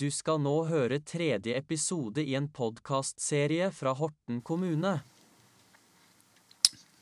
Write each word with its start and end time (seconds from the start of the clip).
Du 0.00 0.06
skal 0.08 0.38
nå 0.40 0.54
høre 0.64 0.96
tredje 1.04 1.52
episode 1.58 2.22
i 2.24 2.32
en 2.38 2.46
podkastserie 2.56 3.66
fra 3.76 3.92
Horten 3.98 4.38
kommune. 4.40 4.94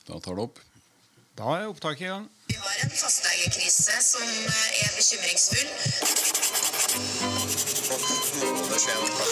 Da 0.03 0.17
tar 0.19 0.35
det 0.35 0.43
opp. 0.43 0.59
Da 1.39 1.53
er 1.55 1.69
opptaket 1.69 2.03
i 2.03 2.09
gang. 2.09 2.25
Vi 2.49 2.57
har 2.59 2.81
en 2.83 2.91
fastlegekrise 2.91 3.95
som 4.03 4.25
eh, 4.27 4.81
er 4.83 4.91
bekymringsfull. 4.97 5.69
Nå 8.41 8.51
må 8.57 8.67
det 8.67 8.81
skje 8.83 8.97
noe. 8.99 9.29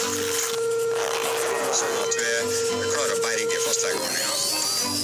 Sånn 1.82 2.00
at 2.06 2.16
vi 2.22 2.32
vi 2.48 2.88
klarer 2.94 3.18
å 3.18 3.20
berge 3.26 3.60
fastlegeordninga. 3.66 4.97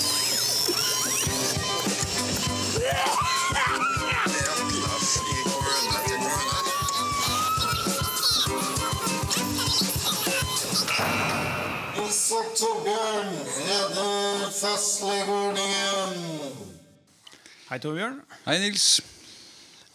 Hei, 17.74 17.80
Torbjørn. 17.82 18.20
Hei, 18.44 18.54
Nils. 18.62 19.00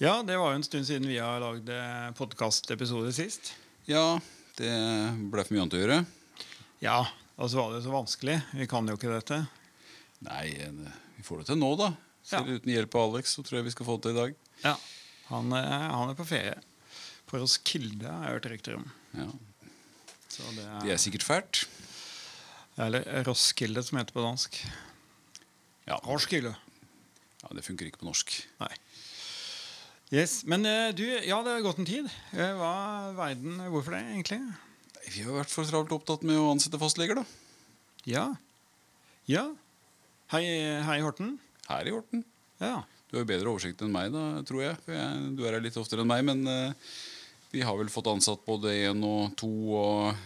Ja, 0.04 0.18
det 0.28 0.36
var 0.36 0.52
jo 0.52 0.58
en 0.60 0.66
stund 0.68 0.84
siden 0.84 1.06
vi 1.08 1.16
har 1.16 1.40
lagd 1.40 1.70
podkastepisode 2.18 3.14
sist. 3.16 3.54
Ja, 3.88 4.18
det 4.60 4.68
ble 5.32 5.46
for 5.48 5.56
mye 5.56 5.64
annet 5.64 5.78
å 5.78 5.80
gjøre. 5.80 6.00
Ja, 6.84 6.98
og 7.40 7.48
så 7.54 7.62
var 7.62 7.78
det 7.78 7.86
så 7.86 7.94
vanskelig. 7.94 8.36
Vi 8.52 8.68
kan 8.68 8.84
jo 8.92 8.98
ikke 9.00 9.14
dette. 9.14 9.40
Nei, 10.28 10.44
vi 11.16 11.24
får 11.24 11.40
det 11.46 11.48
til 11.54 11.62
nå, 11.64 11.72
da. 11.80 11.94
Selv 12.28 12.52
Ja. 12.52 12.58
uten 12.60 12.74
hjelp 12.76 13.00
av 13.00 13.14
Alex, 13.16 13.38
så 13.40 13.48
tror 13.48 13.62
jeg 13.62 13.70
vi 13.70 13.76
skal 13.78 13.88
få 13.88 13.96
det 13.96 14.10
til 14.10 14.12
i 14.12 14.20
dag. 14.20 14.36
Ja, 14.68 14.76
Han, 15.30 15.54
er- 15.54 15.90
han 15.96 16.10
er 16.10 16.16
på 16.20 16.28
ferie. 16.28 16.60
På 17.32 17.40
Roskilde, 17.40 17.64
Kilde 18.02 18.12
har 18.12 18.24
jeg 18.26 18.34
hørt 18.42 18.52
rykter 18.52 18.76
om. 18.76 18.92
Ja, 19.16 19.32
Så 20.28 20.44
det 20.56 20.84
Det 20.84 20.92
er 20.92 20.98
sikkert 20.98 21.24
fælt. 21.24 21.66
Eller 22.78 23.24
Roskilde, 23.24 23.84
som 23.84 24.00
heter 24.00 24.12
på 24.12 24.22
dansk. 24.28 24.66
Ja, 25.88 25.96
Roskilde. 26.04 26.58
Ja 27.44 27.52
det 27.56 27.64
funker 27.66 27.88
ikke 27.90 28.02
på 28.04 28.10
norsk. 28.10 28.36
Nei. 28.62 28.72
Yes, 30.12 30.40
Men 30.50 30.66
eh, 30.66 30.90
du, 30.98 31.04
ja, 31.06 31.38
det 31.46 31.54
har 31.54 31.62
gått 31.66 31.80
en 31.82 31.88
tid. 31.88 32.08
Eh, 32.34 32.54
Hva 32.58 32.72
er 33.12 33.18
verden 33.18 33.60
Hvorfor 33.70 33.94
det, 33.94 34.02
egentlig? 34.10 34.40
Vi 35.10 35.22
har 35.26 35.36
vært 35.38 35.54
for 35.54 35.70
travelt 35.70 35.94
opptatt 35.94 36.26
med 36.26 36.38
å 36.38 36.48
ansette 36.54 36.80
fastleger, 36.82 37.20
da. 37.22 37.26
Ja. 38.10 38.24
Ja. 39.30 39.44
Hei, 40.34 40.44
hei 40.86 40.98
Horten. 41.06 41.36
Her 41.70 41.88
i 41.90 41.94
Horten. 41.94 42.24
Ja. 42.62 42.80
Du 43.10 43.18
har 43.18 43.24
jo 43.24 43.30
bedre 43.30 43.50
oversikt 43.54 43.82
enn 43.86 43.94
meg, 43.94 44.12
da, 44.14 44.24
tror 44.46 44.62
jeg. 44.66 44.76
Jeg 44.90 45.32
du 45.38 45.46
er 45.46 45.56
her 45.58 45.64
litt 45.66 45.78
oftere 45.82 46.04
enn 46.06 46.10
meg. 46.12 46.26
Men 46.28 46.44
uh, 46.46 46.90
vi 47.54 47.64
har 47.66 47.78
vel 47.80 47.90
fått 47.94 48.10
ansatt 48.12 48.44
både 48.46 48.74
én 48.90 49.02
og 49.06 49.32
to 49.40 49.50
og 49.78 50.26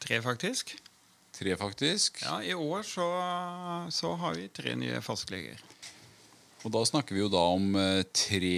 Tre, 0.00 0.20
faktisk. 0.24 0.76
tre, 1.36 1.56
faktisk. 1.60 2.22
Ja, 2.24 2.38
I 2.44 2.54
år 2.56 2.84
så, 2.86 3.08
så 3.92 4.12
har 4.20 4.36
vi 4.38 4.46
tre 4.52 4.76
nye 4.78 5.00
fastleger. 5.04 5.60
Og 6.66 6.72
da 6.74 6.80
snakker 6.88 7.14
vi 7.14 7.20
jo 7.22 7.30
da 7.30 7.42
om 7.54 7.68
eh, 7.78 8.02
tre 8.16 8.54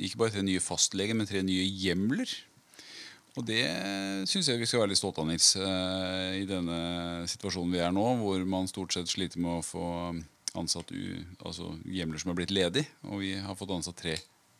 Ikke 0.00 0.20
bare 0.20 0.32
tre 0.32 0.44
nye 0.46 0.62
fastleger, 0.64 1.16
men 1.18 1.28
tre 1.28 1.42
nye 1.44 1.66
hjemler. 1.66 2.30
Og 3.38 3.44
det 3.46 3.60
syns 4.26 4.48
jeg 4.50 4.58
vi 4.58 4.66
skal 4.66 4.80
være 4.82 4.90
litt 4.94 4.98
stolte 4.98 5.22
av, 5.22 5.28
Nils. 5.28 5.52
eh, 5.60 6.40
I 6.40 6.46
denne 6.48 6.78
situasjonen 7.30 7.74
vi 7.76 7.82
er 7.84 7.92
nå, 7.94 8.06
hvor 8.22 8.42
man 8.48 8.66
stort 8.70 8.96
sett 8.96 9.10
sliter 9.12 9.38
med 9.44 9.60
å 9.60 9.66
få 9.66 9.84
ansatt 10.58 10.90
altså 11.46 11.68
hjemler 11.86 12.18
som 12.18 12.32
er 12.32 12.38
blitt 12.40 12.54
ledig. 12.54 12.86
Og 13.06 13.20
vi 13.22 13.34
har 13.38 13.54
fått 13.60 13.76
ansatt 13.76 14.00
tre 14.00 14.16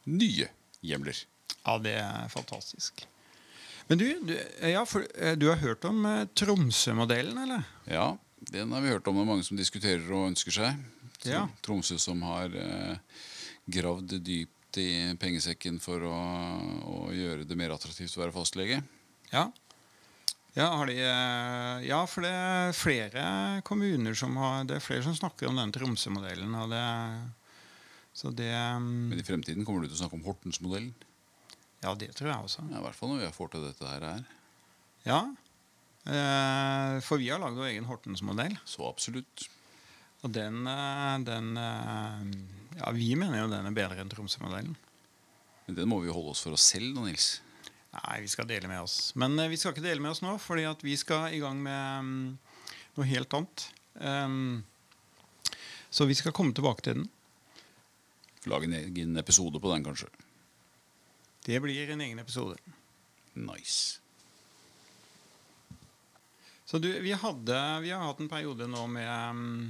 nye 0.07 0.47
hjemler. 0.85 1.25
Ja, 1.65 1.75
det 1.83 1.97
er 2.05 2.29
fantastisk. 2.31 3.03
Men 3.89 3.99
du, 3.99 4.07
du, 4.29 4.35
ja, 4.69 4.85
for, 4.87 5.09
eh, 5.17 5.35
du 5.41 5.49
har 5.49 5.59
hørt 5.65 5.89
om 5.89 6.05
Tromsø-modellen, 6.39 7.41
eller? 7.49 7.65
Ja, 7.89 8.13
den 8.53 8.71
har 8.77 8.85
vi 8.85 8.93
hørt 8.93 9.09
om. 9.11 9.17
Det 9.19 9.25
er 9.25 9.33
mange 9.33 9.49
som 9.49 9.59
diskuterer 9.59 10.05
og 10.13 10.29
ønsker 10.29 10.55
seg. 10.55 10.79
Ja. 11.27 11.47
Tromsø 11.65 11.99
som 11.99 12.23
har 12.23 12.53
eh, 12.55 12.99
gravd 13.67 14.19
dypt 14.23 14.79
i 14.79 15.17
pengesekken 15.19 15.81
for 15.83 16.05
å, 16.07 16.19
å 16.87 16.99
gjøre 17.17 17.47
det 17.49 17.57
mer 17.59 17.75
attraktivt 17.75 18.15
å 18.19 18.23
være 18.23 18.37
fastlege. 18.37 18.83
Ja. 19.33 19.49
Ja, 20.57 20.69
har 20.75 20.89
de, 20.91 20.95
eh, 21.03 21.89
ja, 21.89 21.99
for 22.11 22.25
det 22.27 22.31
er 22.35 22.73
flere 22.75 23.25
kommuner 23.67 24.17
som 24.19 24.35
har 24.41 24.65
Det 24.67 24.79
er 24.79 24.83
flere 24.83 25.05
som 25.07 25.15
snakker 25.15 25.51
om 25.51 25.59
den 25.61 25.75
Tromsø-modellen. 25.75 26.55
Så 28.19 28.33
det 28.35 28.51
mm, 28.51 28.89
Men 29.13 29.21
i 29.21 29.27
fremtiden 29.27 29.67
kommer 29.67 29.85
du 29.85 29.91
til 29.91 29.99
å 29.99 30.01
snakke 30.03 30.19
om 30.19 30.25
Hortens-modellen? 30.27 30.95
Ja, 31.85 31.93
det 31.95 32.11
tror 32.19 32.33
jeg 32.33 32.49
også. 32.49 32.65
Ja, 32.73 32.81
I 32.81 32.87
hvert 32.89 32.99
fall 32.99 33.13
når 33.13 33.21
vi 33.23 33.35
får 33.37 33.53
til 33.53 33.67
dette 33.69 33.93
her. 33.93 34.25
Ja. 35.07 35.21
Eh, 36.09 36.97
For 37.07 37.21
vi 37.23 37.29
har 37.31 37.39
lagd 37.43 37.61
vår 37.61 37.71
egen 37.71 37.87
Hortens-modell. 37.87 38.57
Så 38.67 38.83
absolutt. 38.89 39.47
Og 40.27 40.33
den, 40.35 40.67
eh, 40.67 41.19
den 41.27 41.57
eh, 41.57 42.23
Ja, 42.79 42.93
vi 42.95 43.15
mener 43.19 43.43
jo 43.43 43.51
den 43.51 43.67
er 43.67 43.75
bedre 43.75 44.03
enn 44.03 44.11
Tromsø-modellen. 44.11 44.77
Men 45.67 45.77
den 45.77 45.91
må 45.91 46.01
vi 46.01 46.09
jo 46.09 46.17
holde 46.17 46.33
oss 46.35 46.43
for 46.47 46.57
oss 46.57 46.67
selv, 46.73 46.93
nå, 46.95 47.07
Nils. 47.09 47.41
Nei, 47.95 48.21
vi 48.23 48.31
skal 48.31 48.49
dele 48.49 48.71
med 48.71 48.83
oss. 48.85 49.13
Men 49.19 49.39
eh, 49.39 49.51
vi 49.51 49.59
skal 49.59 49.75
ikke 49.75 49.87
dele 49.87 50.03
med 50.05 50.15
oss 50.15 50.23
nå, 50.25 50.37
fordi 50.43 50.67
at 50.69 50.83
vi 50.87 50.97
skal 50.99 51.35
i 51.35 51.43
gang 51.43 51.61
med 51.63 52.09
mm, 52.09 52.27
noe 52.99 53.09
helt 53.09 53.39
annet. 53.39 53.69
Så 55.91 56.05
vi 56.07 56.15
skal 56.15 56.35
komme 56.37 56.55
tilbake 56.55 56.85
til 56.87 57.01
den. 57.01 57.09
Lage 58.47 58.69
en 58.69 58.77
egen 58.79 59.17
episode 59.19 59.59
på 59.59 59.73
den, 59.73 59.87
kanskje. 59.87 60.11
Det 61.49 61.59
blir 61.65 61.91
en 61.91 62.05
egen 62.05 62.21
episode. 62.23 62.59
Nice. 63.35 63.99
Så 66.69 66.79
du, 66.79 66.91
vi, 67.01 67.13
hadde, 67.17 67.59
vi 67.81 67.91
har 67.91 68.05
hatt 68.05 68.19
en 68.21 68.29
periode 68.29 68.67
nå 68.69 68.83
med, 68.93 69.35
mm, 69.35 69.69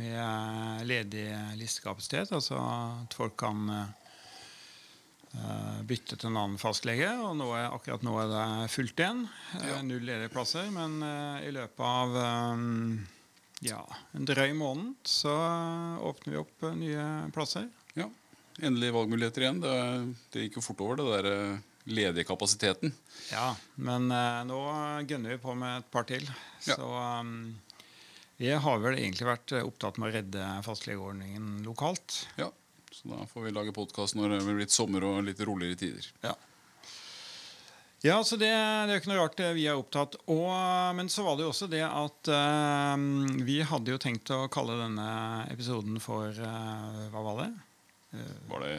med 0.00 0.86
ledig 0.88 1.28
listekapasitet. 1.60 2.32
Altså 2.36 2.56
at 2.58 3.14
folk 3.16 3.36
kan 3.40 3.58
eh, 3.70 3.88
bytte 5.86 6.16
til 6.16 6.28
en 6.32 6.40
annen 6.40 6.58
fastlege. 6.60 7.10
Og 7.20 7.36
nå 7.38 7.48
er, 7.58 7.66
akkurat 7.68 8.02
nå 8.06 8.12
er 8.24 8.28
det 8.32 8.46
fullt 8.74 8.98
igjen. 9.04 9.20
Ja. 9.60 9.76
Null 9.86 10.04
ledige 10.08 10.32
plasser. 10.32 10.66
Men 10.74 10.90
eh, 11.04 11.36
i 11.50 11.52
løpet 11.54 11.84
av 11.86 12.08
eh, 12.24 12.56
ja, 13.70 13.82
en 14.16 14.24
drøy 14.28 14.52
måned 14.56 14.94
så 15.04 15.34
eh, 15.36 16.00
åpner 16.08 16.32
vi 16.32 16.40
opp 16.40 16.56
eh, 16.64 16.78
nye 16.80 17.04
plasser. 17.36 17.68
Ja. 17.98 18.08
Endelig 18.60 18.92
valgmuligheter 18.96 19.40
igjen. 19.44 19.60
Det, 19.64 19.74
det 20.32 20.38
gikk 20.46 20.54
jo 20.60 20.64
fort 20.64 20.80
over, 20.84 20.94
det 21.00 21.06
der 21.12 21.24
eh, 21.32 21.60
ledige 21.90 22.26
kapasiteten. 22.28 22.92
Ja, 23.32 23.54
men 23.80 24.10
eh, 24.12 24.40
nå 24.48 24.60
gønner 25.08 25.30
vi 25.34 25.40
på 25.42 25.52
med 25.56 25.80
et 25.80 25.88
par 25.92 26.04
til. 26.08 26.24
Ja. 26.66 26.76
Så 26.76 26.88
um, 26.88 27.32
vi 28.40 28.52
har 28.56 28.78
vel 28.80 28.96
egentlig 28.96 29.26
vært 29.28 29.52
eh, 29.52 29.66
opptatt 29.68 29.98
med 30.00 30.08
å 30.08 30.14
redde 30.14 30.44
fastlegeordningen 30.64 31.58
lokalt. 31.66 32.22
Ja. 32.40 32.48
Så 32.90 33.10
da 33.10 33.26
får 33.28 33.44
vi 33.44 33.52
lage 33.52 33.74
podkast 33.76 34.16
når 34.16 34.32
det 34.32 34.38
blir 34.46 34.62
litt 34.62 34.72
sommer 34.72 35.04
og 35.04 35.26
litt 35.26 35.42
roligere 35.44 35.76
tider. 35.76 36.08
Ja. 36.24 36.32
Ja, 38.00 38.16
så 38.24 38.38
det, 38.40 38.48
det 38.48 38.94
er 38.94 39.02
ikke 39.02 39.10
noe 39.12 39.20
rart 39.20 39.42
eh, 39.44 39.52
vi 39.52 39.66
er 39.68 39.76
opptatt. 39.76 40.16
Og, 40.32 40.48
men 40.96 41.12
så 41.12 41.26
var 41.26 41.36
det 41.36 41.44
jo 41.44 41.52
også 41.52 41.68
det 41.68 41.84
at 41.84 42.32
uh, 42.32 42.96
vi 43.44 43.58
hadde 43.60 43.92
jo 43.92 44.00
tenkt 44.00 44.32
å 44.32 44.46
kalle 44.48 44.78
denne 44.80 45.10
episoden 45.52 46.00
for 46.00 46.32
uh, 46.32 47.04
Hva 47.12 47.26
var 47.28 47.42
det? 47.42 47.50
Var 48.48 48.64
det 48.64 48.74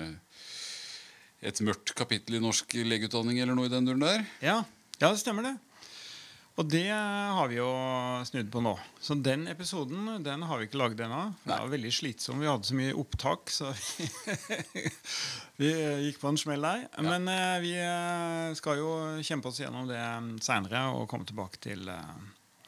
et 1.51 1.61
mørkt 1.66 1.93
kapittel 1.97 2.39
i 2.39 2.41
norsk 2.41 2.73
legeutdanning 2.81 3.38
eller 3.45 3.53
noe 3.53 3.69
i 3.69 3.72
den 3.78 3.85
duren 3.85 4.01
der? 4.01 4.25
Ja, 4.41 4.63
ja, 4.97 5.11
det 5.11 5.22
stemmer 5.22 5.45
det. 5.45 5.59
Og 6.61 6.67
det 6.69 6.91
har 6.94 7.47
vi 7.49 7.55
jo 7.57 7.69
snudd 8.27 8.51
på 8.53 8.61
nå. 8.61 8.75
Så 9.01 9.16
den 9.17 9.47
episoden 9.49 10.22
den 10.22 10.44
har 10.45 10.59
vi 10.59 10.67
ikke 10.67 10.77
lagd 10.77 10.99
ennå. 11.01 11.22
Det 11.41 11.55
var 11.55 11.72
veldig 11.72 11.94
slitsom. 11.95 12.38
Vi 12.44 12.49
hadde 12.49 12.69
så 12.69 12.75
mye 12.77 12.94
opptak, 13.01 13.49
så 13.49 13.72
vi, 13.97 14.09
vi 15.57 15.72
gikk 16.05 16.19
på 16.22 16.29
en 16.29 16.38
smell 16.38 16.67
der. 16.67 16.83
Men 17.01 17.25
eh, 17.33 17.55
vi 17.63 17.72
eh, 17.81 18.51
skal 18.59 18.77
jo 18.77 18.91
kjempe 19.25 19.49
oss 19.49 19.63
gjennom 19.63 19.89
det 19.89 20.03
seinere 20.45 20.84
og 20.93 21.08
komme 21.09 21.25
tilbake 21.25 21.58
til 21.66 21.90
eh, 21.90 22.13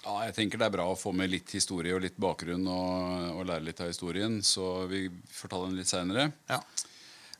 Ja, 0.07 0.15
jeg 0.25 0.33
tenker 0.39 0.63
det 0.63 0.71
er 0.71 0.75
bra 0.79 0.87
å 0.89 0.97
få 0.97 1.13
med 1.13 1.29
litt 1.29 1.53
historie 1.53 1.93
og 1.93 2.01
litt 2.07 2.17
bakgrunn 2.17 2.65
og, 2.65 3.29
og 3.35 3.45
lære 3.51 3.67
litt 3.69 3.83
av 3.85 3.93
historien, 3.93 4.41
så 4.41 4.87
vi 4.89 5.05
får 5.29 5.53
ta 5.53 5.61
den 5.67 5.77
litt 5.77 5.91
seinere. 5.91 6.31
Ja. 6.49 6.63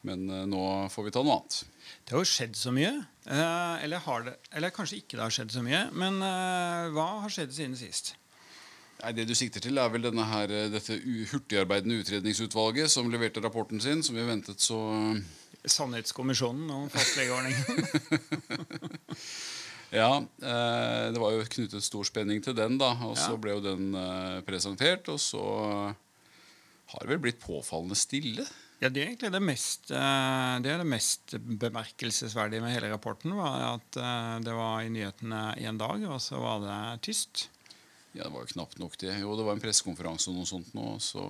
Men 0.04 0.26
eh, 0.30 0.46
nå 0.52 0.64
får 0.92 1.06
vi 1.08 1.14
ta 1.16 1.22
noe 1.24 1.38
annet. 1.40 1.62
Det 2.04 2.16
har 2.16 2.24
jo 2.26 2.28
skjedd 2.34 2.58
så 2.60 2.74
mye. 2.76 2.92
Eh, 3.28 3.84
eller, 3.86 4.02
har 4.04 4.26
det, 4.28 4.34
eller 4.52 4.74
kanskje 4.76 5.00
ikke 5.00 5.16
det 5.20 5.24
har 5.26 5.32
skjedd 5.36 5.54
så 5.56 5.64
mye. 5.64 5.86
Men 5.96 6.20
eh, 6.24 6.90
hva 6.96 7.08
har 7.24 7.32
skjedd 7.32 7.54
siden 7.56 7.78
sist? 7.80 8.14
Nei, 9.04 9.12
Det 9.18 9.26
du 9.28 9.34
sikter 9.36 9.64
til, 9.64 9.80
er 9.80 9.90
vel 9.92 10.04
denne 10.06 10.24
her, 10.30 10.52
dette 10.72 10.96
hurtigarbeidende 11.32 11.98
utredningsutvalget 12.04 12.92
som 12.92 13.10
leverte 13.12 13.42
rapporten 13.44 13.82
sin, 13.84 14.04
som 14.04 14.16
vi 14.16 14.24
ventet 14.28 14.64
så 14.64 14.78
Sannhetskommisjonen 15.64 16.68
om 16.76 16.90
fastlegeordningen. 16.92 17.64
Ja, 19.94 20.16
eh, 20.42 21.12
det 21.14 21.20
var 21.22 21.36
jo 21.36 21.44
knyttet 21.46 21.86
stor 21.86 22.02
spenning 22.08 22.40
til 22.42 22.56
den, 22.58 22.80
da. 22.82 22.96
Og 23.06 23.14
så 23.14 23.36
Ja. 23.36 23.38
ble 23.38 23.52
jo 23.54 23.60
den 23.62 23.92
eh, 23.94 24.40
presentert, 24.42 25.06
og 25.14 25.20
så 25.22 25.38
har 26.90 27.00
det 27.04 27.10
vel 27.12 27.20
blitt 27.22 27.38
påfallende 27.44 27.94
stille. 27.96 28.42
Ja, 28.84 28.90
Det 28.92 29.00
er 29.00 29.08
egentlig 29.14 29.30
det 29.32 29.40
mest, 29.40 29.92
eh, 29.96 30.54
det 30.60 30.72
er 30.74 30.82
det 30.82 30.88
mest 30.92 31.34
bemerkelsesverdige 31.40 32.60
med 32.62 32.74
hele 32.76 32.90
rapporten. 32.92 33.32
var 33.38 33.78
At 33.78 33.96
eh, 33.96 34.40
det 34.44 34.56
var 34.58 34.82
i 34.84 34.90
nyhetene 34.92 35.44
én 35.56 35.80
dag, 35.80 36.04
og 36.04 36.20
så 36.20 36.42
var 36.44 36.60
det 36.66 37.02
tyst. 37.08 37.46
Ja, 38.12 38.26
Det 38.28 38.34
var 38.34 38.44
jo 38.44 38.52
knapt 38.52 38.80
nok 38.84 38.98
det. 39.00 39.14
Jo, 39.22 39.38
det 39.40 39.46
var 39.48 39.56
en 39.56 39.64
pressekonferanse 39.64 40.30
og 40.30 40.36
noe 40.36 40.50
sånt 40.50 40.74
nå, 40.76 40.98
så 41.00 41.24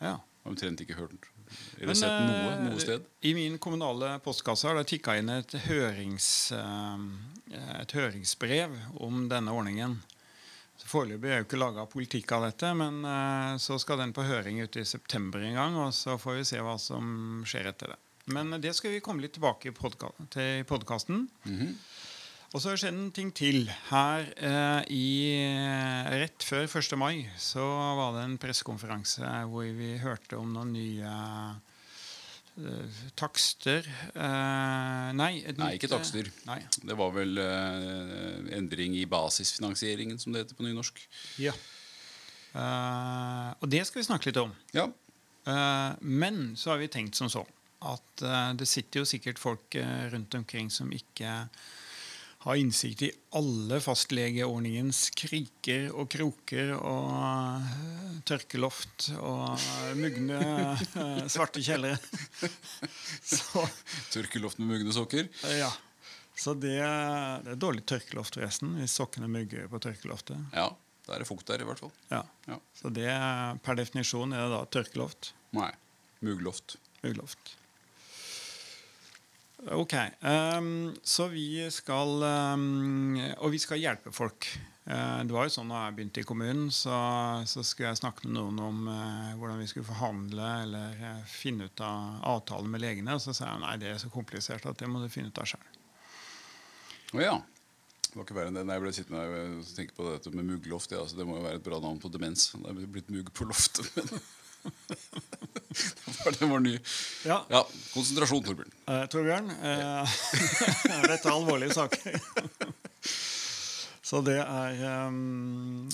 Ja. 0.00 0.16
omtrent 0.48 0.80
ikke 0.80 0.96
hørt 0.96 1.12
eller 1.76 1.86
Men, 1.86 1.96
sett 1.96 2.08
noe 2.24 2.52
eh, 2.52 2.64
noe 2.70 2.80
sted. 2.80 3.04
I 3.22 3.34
min 3.34 3.58
kommunale 3.58 4.18
postkasse 4.20 4.64
har 4.68 4.76
det 4.76 4.86
tikka 4.88 5.18
inn 5.18 5.28
et, 5.28 5.52
hørings, 5.68 6.52
et 6.52 7.92
høringsbrev 7.92 8.74
om 9.00 9.28
denne 9.28 9.52
ordningen. 9.52 10.02
Foreløpig 10.88 11.30
er 11.30 11.42
jo 11.42 11.46
ikke 11.46 11.60
laga 11.60 11.84
politikk 11.90 12.32
av 12.36 12.46
dette, 12.48 12.72
men 12.78 13.02
eh, 13.04 13.54
så 13.60 13.76
skal 13.80 14.00
den 14.00 14.14
på 14.16 14.24
høring 14.24 14.62
ute 14.64 14.82
i 14.82 14.88
september 14.88 15.42
en 15.44 15.58
gang, 15.58 15.76
og 15.76 15.92
så 15.96 16.16
får 16.20 16.40
vi 16.40 16.46
se 16.48 16.62
hva 16.64 16.78
som 16.80 17.42
skjer 17.48 17.70
etter 17.72 17.92
det. 17.92 17.98
Men 18.32 18.56
det 18.60 18.74
skal 18.76 18.92
vi 18.92 19.04
komme 19.04 19.24
litt 19.24 19.36
tilbake 19.36 19.72
til 19.72 20.60
i 20.60 20.66
podkasten. 20.68 21.26
Og 22.48 22.60
så 22.60 22.70
har 22.70 22.76
det 22.76 22.80
skjedd 22.80 22.96
en 22.96 23.12
ting 23.12 23.30
til. 23.36 23.58
Her 23.90 24.28
eh, 24.36 24.82
i, 24.96 25.08
rett 26.22 26.44
før 26.44 26.64
1. 26.64 26.94
mai 27.00 27.26
så 27.36 27.64
var 27.98 28.14
det 28.16 28.24
en 28.24 28.38
pressekonferanse 28.40 29.32
hvor 29.50 29.68
vi 29.76 29.94
hørte 30.00 30.40
om 30.40 30.54
noen 30.56 30.72
nye 30.72 31.12
eh, 31.12 31.67
takster 33.18 33.86
uh, 34.16 35.10
Nei, 35.14 35.42
Nei, 35.56 35.72
ikke 35.78 35.90
takster. 35.92 36.26
eh, 36.26 36.46
Nei. 36.48 36.60
Det 36.82 36.96
var 36.98 37.12
vel 37.14 37.38
uh, 37.38 38.54
endring 38.56 38.96
i 38.98 39.04
basisfinansieringen, 39.08 40.18
som 40.18 40.34
det 40.34 40.44
heter 40.44 40.58
på 40.58 40.66
nynorsk. 40.66 41.02
Ja. 41.42 41.54
Uh, 42.54 43.52
og 43.60 43.68
det 43.70 43.84
skal 43.86 44.02
vi 44.02 44.08
snakke 44.08 44.30
litt 44.30 44.40
om. 44.42 44.56
Ja, 44.74 44.88
Eh, 45.48 45.92
men 46.00 46.56
så 46.56 46.70
har 46.70 46.78
vi 46.82 46.88
tenkt 46.92 47.16
som 47.16 47.30
så 47.32 47.46
at 47.78 48.22
eh, 48.22 48.52
det 48.58 48.66
sitter 48.68 49.00
jo 49.00 49.08
sikkert 49.08 49.38
folk 49.40 49.74
eh, 49.78 50.08
rundt 50.12 50.34
omkring 50.34 50.68
som 50.70 50.90
ikke 50.92 51.46
har 52.44 52.54
innsikt 52.56 53.02
i 53.02 53.10
alle 53.34 53.80
fastlegeordningens 53.82 55.08
kriker 55.18 55.88
og 55.90 56.06
kroker 56.12 56.70
og 56.78 57.08
eh, 57.10 58.20
tørkeloft 58.28 59.08
og 59.18 59.58
mugne 59.98 60.38
eh, 60.38 61.24
svarte 61.30 61.62
kjellere. 61.66 61.98
Tørkeloft 64.14 64.60
med 64.62 64.70
mugne 64.70 64.94
sokker. 64.94 65.28
eh, 65.44 65.58
ja. 65.64 65.70
Så 66.38 66.54
det, 66.54 66.76
det 66.78 67.50
er 67.56 67.58
dårlig 67.58 67.82
tørkeloft, 67.90 68.36
forresten, 68.38 68.76
hvis 68.78 68.94
sokkene 68.94 69.26
mugger 69.26 69.66
på 69.72 69.80
tørkeloftet. 69.82 70.38
Ja, 70.54 70.68
da 71.08 71.16
er 71.16 71.24
det 71.24 71.26
fukt 71.26 71.48
der, 71.50 71.64
i 71.64 71.66
hvert 71.66 71.82
fall. 71.82 71.90
Ja. 72.12 72.20
Ja. 72.46 72.60
Så 72.78 72.92
det 72.94 73.08
per 73.66 73.78
definisjon 73.80 74.30
er 74.36 74.44
det 74.46 74.52
da 74.54 74.60
tørkeloft. 74.78 75.32
Nei. 75.58 75.72
Muggloft. 76.22 76.76
Mugloft. 77.02 77.56
Ok. 79.66 79.94
Um, 80.20 80.94
så 81.02 81.26
vi 81.26 81.70
skal 81.70 82.22
um, 82.22 83.18
Og 83.42 83.50
vi 83.50 83.58
skal 83.58 83.80
hjelpe 83.82 84.12
folk. 84.14 84.46
Uh, 84.86 85.24
det 85.26 85.34
var 85.34 85.48
jo 85.48 85.52
sånn 85.52 85.72
Da 85.72 85.82
jeg 85.88 85.96
begynte 85.96 86.22
i 86.22 86.28
kommunen, 86.28 86.70
så, 86.72 86.94
så 87.48 87.64
skulle 87.66 87.90
jeg 87.90 88.00
snakke 88.00 88.28
med 88.28 88.38
noen 88.38 88.62
om 88.62 88.86
uh, 88.86 89.34
hvordan 89.40 89.58
vi 89.60 89.66
skulle 89.68 89.88
forhandle 89.88 90.52
eller 90.62 91.02
uh, 91.02 91.26
finne 91.28 91.66
ut 91.68 91.82
av 91.84 92.22
avtalen 92.36 92.70
med 92.70 92.84
legene. 92.84 93.18
Og 93.18 93.24
så 93.24 93.34
sa 93.34 93.50
jeg 93.50 93.64
nei, 93.66 93.74
det 93.82 93.92
er 93.92 94.00
så 94.00 94.12
komplisert 94.14 94.68
at 94.70 94.78
det 94.78 94.88
må 94.90 95.02
du 95.02 95.10
finne 95.12 95.32
ut 95.32 95.42
av 95.42 95.50
sjøl. 95.50 95.68
Å 97.18 97.24
ja. 97.24 97.36
Det 98.08 98.16
var 98.16 98.24
ikke 98.24 98.38
verre 98.38 98.52
enn 98.52 98.56
det. 98.56 98.64
Nei, 98.64 98.78
jeg 98.78 98.84
ble 98.86 98.94
sittende 98.96 99.24
og 99.28 99.72
tenke 99.76 99.96
på 99.98 100.06
dette 100.06 100.30
med 100.32 100.46
muggloft. 100.48 100.94
Ja, 100.94 101.02
altså, 101.02 101.18
det 101.18 101.26
må 101.28 101.36
jo 101.36 101.44
være 101.44 101.58
et 101.60 101.66
bra 101.66 101.82
navn 101.82 101.98
på 102.00 102.08
demens. 102.14 102.48
Det 102.54 102.70
er 102.72 102.92
blitt 102.94 103.10
mugg 103.12 103.28
på 103.36 103.48
loftet. 103.50 103.90
Det 106.38 106.46
var 106.50 106.60
ny. 106.60 106.74
Ja. 107.26 107.38
Ja, 107.52 107.62
konsentrasjon, 107.94 108.42
Torbjørn. 108.44 108.72
Eh, 108.90 109.04
Torbjørn, 109.12 109.50
eh, 109.50 110.16
dette 111.08 111.28
er 111.28 111.32
alvorlige 111.34 111.74
saker. 111.76 112.18
Så 114.08 114.20
det 114.26 114.38
er 114.40 114.78
um, 115.08 115.84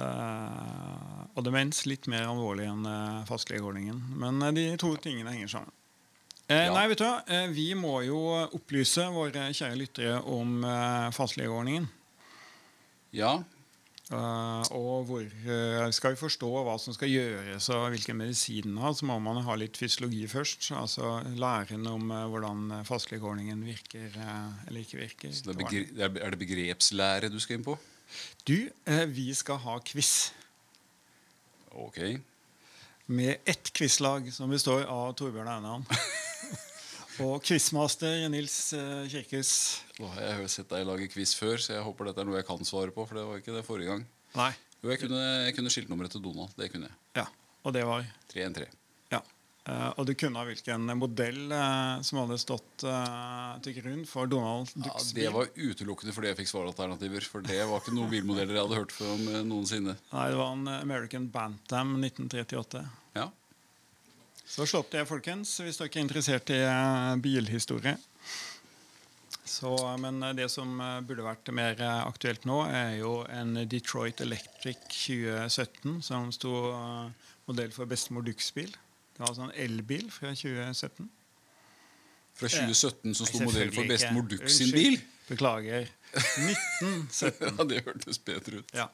eh, 0.00 1.24
Og 1.36 1.42
demens 1.46 1.82
litt 1.90 2.06
mer 2.10 2.28
alvorlig 2.30 2.68
enn 2.70 2.86
eh, 2.88 3.24
fastlegeordningen. 3.28 3.98
Men 4.22 4.40
eh, 4.46 4.54
de 4.56 4.66
to 4.80 4.94
tingene 5.02 5.34
henger 5.34 5.52
sammen. 5.58 5.74
Eh, 6.48 6.66
Ja. 6.68 6.72
Nei, 6.76 6.86
vet 6.92 7.00
du 7.02 7.04
hva? 7.08 7.44
Vi 7.52 7.68
må 7.74 7.98
jo 8.06 8.20
opplyse 8.54 9.08
våre 9.12 9.48
kjære 9.50 9.78
lyttere 9.80 10.20
om 10.30 10.60
fastlegeordningen. 11.16 11.88
Ja, 13.16 13.32
og 14.14 15.06
hvor 15.08 15.24
eh, 15.24 15.90
Skal 15.90 16.12
vi 16.14 16.20
forstå 16.20 16.46
hva 16.62 16.76
som 16.78 16.94
skal 16.94 17.10
gjøres 17.10 17.66
og 17.74 17.88
hvilken 17.90 18.16
medisin 18.20 18.68
den 18.68 18.76
har, 18.78 18.92
så 18.94 19.06
må 19.08 19.16
man 19.18 19.40
ha 19.42 19.56
litt 19.58 19.76
fysiologi 19.80 20.26
først. 20.30 20.68
Altså 20.78 21.16
læren 21.34 21.86
om 21.90 22.10
eh, 22.14 22.26
hvordan 22.30 22.84
fastlegeordningen 22.86 23.64
virker 23.66 24.14
eh, 24.14 24.68
eller 24.68 24.80
ikke 24.84 25.00
virker. 25.02 25.32
så 25.34 25.48
det 25.50 25.56
er, 25.56 25.58
begre 25.64 25.82
det 25.90 26.22
er- 26.22 26.30
det 26.36 26.38
begrepslære 26.44 27.32
du 27.34 27.40
skal 27.42 27.58
inn 27.58 27.66
på? 27.66 27.74
Du, 28.46 28.68
eh, 28.86 29.04
vi 29.10 29.32
skal 29.34 29.58
ha 29.66 29.78
quiz 29.82 30.30
Ok. 31.76 31.98
med 33.08 33.36
ett 33.44 33.72
quizlag 33.74 34.30
som 34.32 34.48
består 34.50 34.86
av 34.86 35.12
Torbjørn 35.18 35.48
Einan. 35.58 35.84
og 37.24 37.40
quizmaster 37.44 38.26
Nils 38.32 38.58
Kirkes. 38.72 39.12
Kirkhus. 39.12 39.52
Nå 40.00 40.10
har 40.14 40.30
jeg 40.42 40.52
sett 40.52 40.70
deg 40.72 40.86
lage 40.88 41.08
quiz 41.12 41.32
før, 41.38 41.56
så 41.62 41.76
jeg 41.76 41.84
håper 41.86 42.10
dette 42.10 42.22
er 42.22 42.28
noe 42.28 42.40
jeg 42.40 42.48
kan 42.48 42.68
svare 42.68 42.92
på. 42.94 43.06
For 43.08 43.18
det 43.18 43.26
var 43.28 43.40
ikke 43.40 43.54
det 43.56 43.64
forrige 43.66 43.92
gang. 43.94 44.06
Nei. 44.36 44.52
Jo, 44.82 44.90
jeg 44.92 45.00
kunne, 45.02 45.22
jeg 45.46 45.54
kunne 45.56 45.72
skiltnummeret 45.72 46.12
til 46.14 46.22
Donald. 46.24 46.52
Det 46.58 46.68
kunne 46.72 46.90
jeg. 46.90 46.98
Ja, 47.22 47.24
og 47.64 47.72
det 47.74 47.86
var 47.88 48.04
313. 48.32 48.68
Ja. 49.14 49.22
Eh, 49.66 49.88
og 49.96 50.04
du 50.06 50.12
kunne 50.18 50.44
hvilken 50.46 50.92
modell 51.00 51.40
eh, 51.50 52.02
som 52.06 52.20
hadde 52.20 52.36
stått 52.38 52.84
eh, 52.86 53.56
til 53.64 53.78
grunn 53.80 54.04
for 54.06 54.30
Donald 54.30 54.70
Ja, 54.84 54.94
det 55.16 55.32
var 55.34 55.48
utelukkende 55.56 56.14
fordi 56.14 56.30
jeg 56.30 56.38
fikk 56.42 56.52
svaralternativer. 56.52 57.26
For 57.26 57.46
det 57.46 57.62
var 57.66 57.82
ikke 57.82 57.96
noen 57.96 58.12
bilmodeller 58.12 58.58
jeg 58.58 58.68
hadde 58.68 58.78
hørt 58.82 58.94
om 59.08 59.26
eh, 59.32 59.40
noensinne. 59.48 59.96
Nei, 60.12 60.28
det 60.30 60.38
var 60.42 60.54
en 60.54 60.70
American 60.76 61.26
Bantam 61.34 61.96
1938. 61.98 62.84
Så 64.56 64.64
slått 64.64 64.94
det, 64.94 65.02
folkens, 65.04 65.50
hvis 65.60 65.76
dere 65.76 65.90
er 65.92 66.00
interessert 66.00 66.50
i 66.54 66.62
eh, 66.64 67.10
bilhistorie. 67.20 67.92
Så, 69.44 69.72
men 70.00 70.22
eh, 70.24 70.32
det 70.38 70.46
som 70.48 70.70
eh, 70.80 71.02
burde 71.04 71.26
vært 71.26 71.50
mer 71.52 71.82
aktuelt 71.98 72.46
nå, 72.48 72.62
er 72.64 72.94
jo 73.02 73.18
en 73.28 73.52
Detroit 73.68 74.22
Electric 74.24 74.80
2017 74.94 76.00
som 76.08 76.32
sto 76.32 76.54
modell 77.50 77.74
for 77.76 77.84
bestemor 77.90 78.24
Dux-bil. 78.24 78.72
Det 78.72 79.20
var 79.20 79.34
altså 79.34 79.44
en 79.44 79.54
elbil 79.60 80.08
fra 80.14 80.32
2017. 80.32 81.12
Fra 82.40 82.52
2017 82.56 83.12
som 83.12 83.28
sto 83.28 83.44
modell 83.44 83.76
for 83.76 83.92
bestemor 83.92 84.24
Dux 84.32 84.56
sin 84.56 84.72
bil. 84.72 84.96
Beklager. 85.28 85.92
1917. 86.16 87.44
Ja, 87.58 87.68
Det 87.68 87.84
hørtes 87.84 88.24
bedre 88.24 88.64
ut. 88.64 88.72
Ja. 88.72 88.88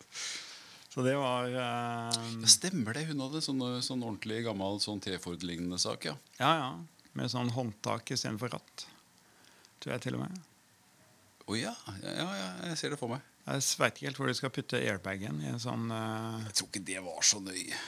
Så 0.92 1.00
det 1.06 1.14
var 1.16 1.48
eh, 1.48 1.56
Ja, 1.56 2.48
Stemmer 2.52 2.92
det. 2.98 3.06
Hun 3.08 3.22
hadde 3.24 3.40
sånn, 3.44 3.62
sånn 3.84 4.02
ordentlig 4.04 4.42
gammel 4.44 4.80
sånn 4.84 5.00
T-Ford-lignende 5.00 5.78
sak. 5.80 6.04
ja. 6.10 6.16
Ja, 6.36 6.52
ja. 6.60 6.72
Med 7.16 7.28
sånn 7.32 7.50
håndtak 7.52 8.10
istedenfor 8.14 8.52
ratt. 8.54 8.86
Tror 9.80 9.94
jeg 9.96 10.04
til 10.04 10.16
og 10.16 10.22
med. 10.26 10.36
Å 11.48 11.56
ja. 11.58 11.72
Ja, 12.04 12.12
ja, 12.16 12.26
ja, 12.38 12.50
jeg 12.70 12.78
ser 12.80 12.94
det 12.94 13.00
for 13.00 13.12
meg. 13.12 13.24
Jeg 13.42 13.64
veit 13.80 13.96
ikke 13.98 14.06
helt 14.06 14.20
hvor 14.20 14.30
du 14.30 14.36
skal 14.38 14.52
putte 14.54 14.78
airbagen. 14.78 15.40
I 15.42 15.50
en 15.50 15.60
sånn 15.62 15.88
eh, 15.92 16.44
Jeg 16.46 16.56
tror 16.60 16.70
ikke 16.70 16.84
det 16.92 17.00
var 17.08 17.24
så 17.26 17.40
nøye. 17.42 17.80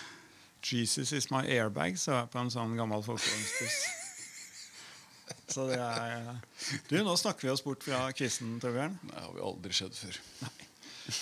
Jesus 0.64 1.12
is 1.12 1.28
my 1.30 1.42
airbag, 1.44 1.98
så 2.00 2.16
jeg 2.22 2.32
på 2.32 2.40
en 2.40 2.50
sånn 2.52 2.72
gammel 2.80 3.04
folkevognsbuss. 3.04 3.82
Så 5.54 5.66
det 5.68 5.76
er 5.76 6.12
eh, 6.16 6.38
Du, 6.88 6.94
nå 7.04 7.14
snakker 7.20 7.46
vi 7.46 7.52
oss 7.52 7.62
bort 7.64 7.84
fra 7.84 8.06
quizen, 8.16 8.56
Torbjørn. 8.60 8.96
Det 9.10 9.20
har 9.20 9.32
vi 9.36 9.42
aldri 9.44 9.76
skjedd 9.76 9.96
før. 9.96 10.18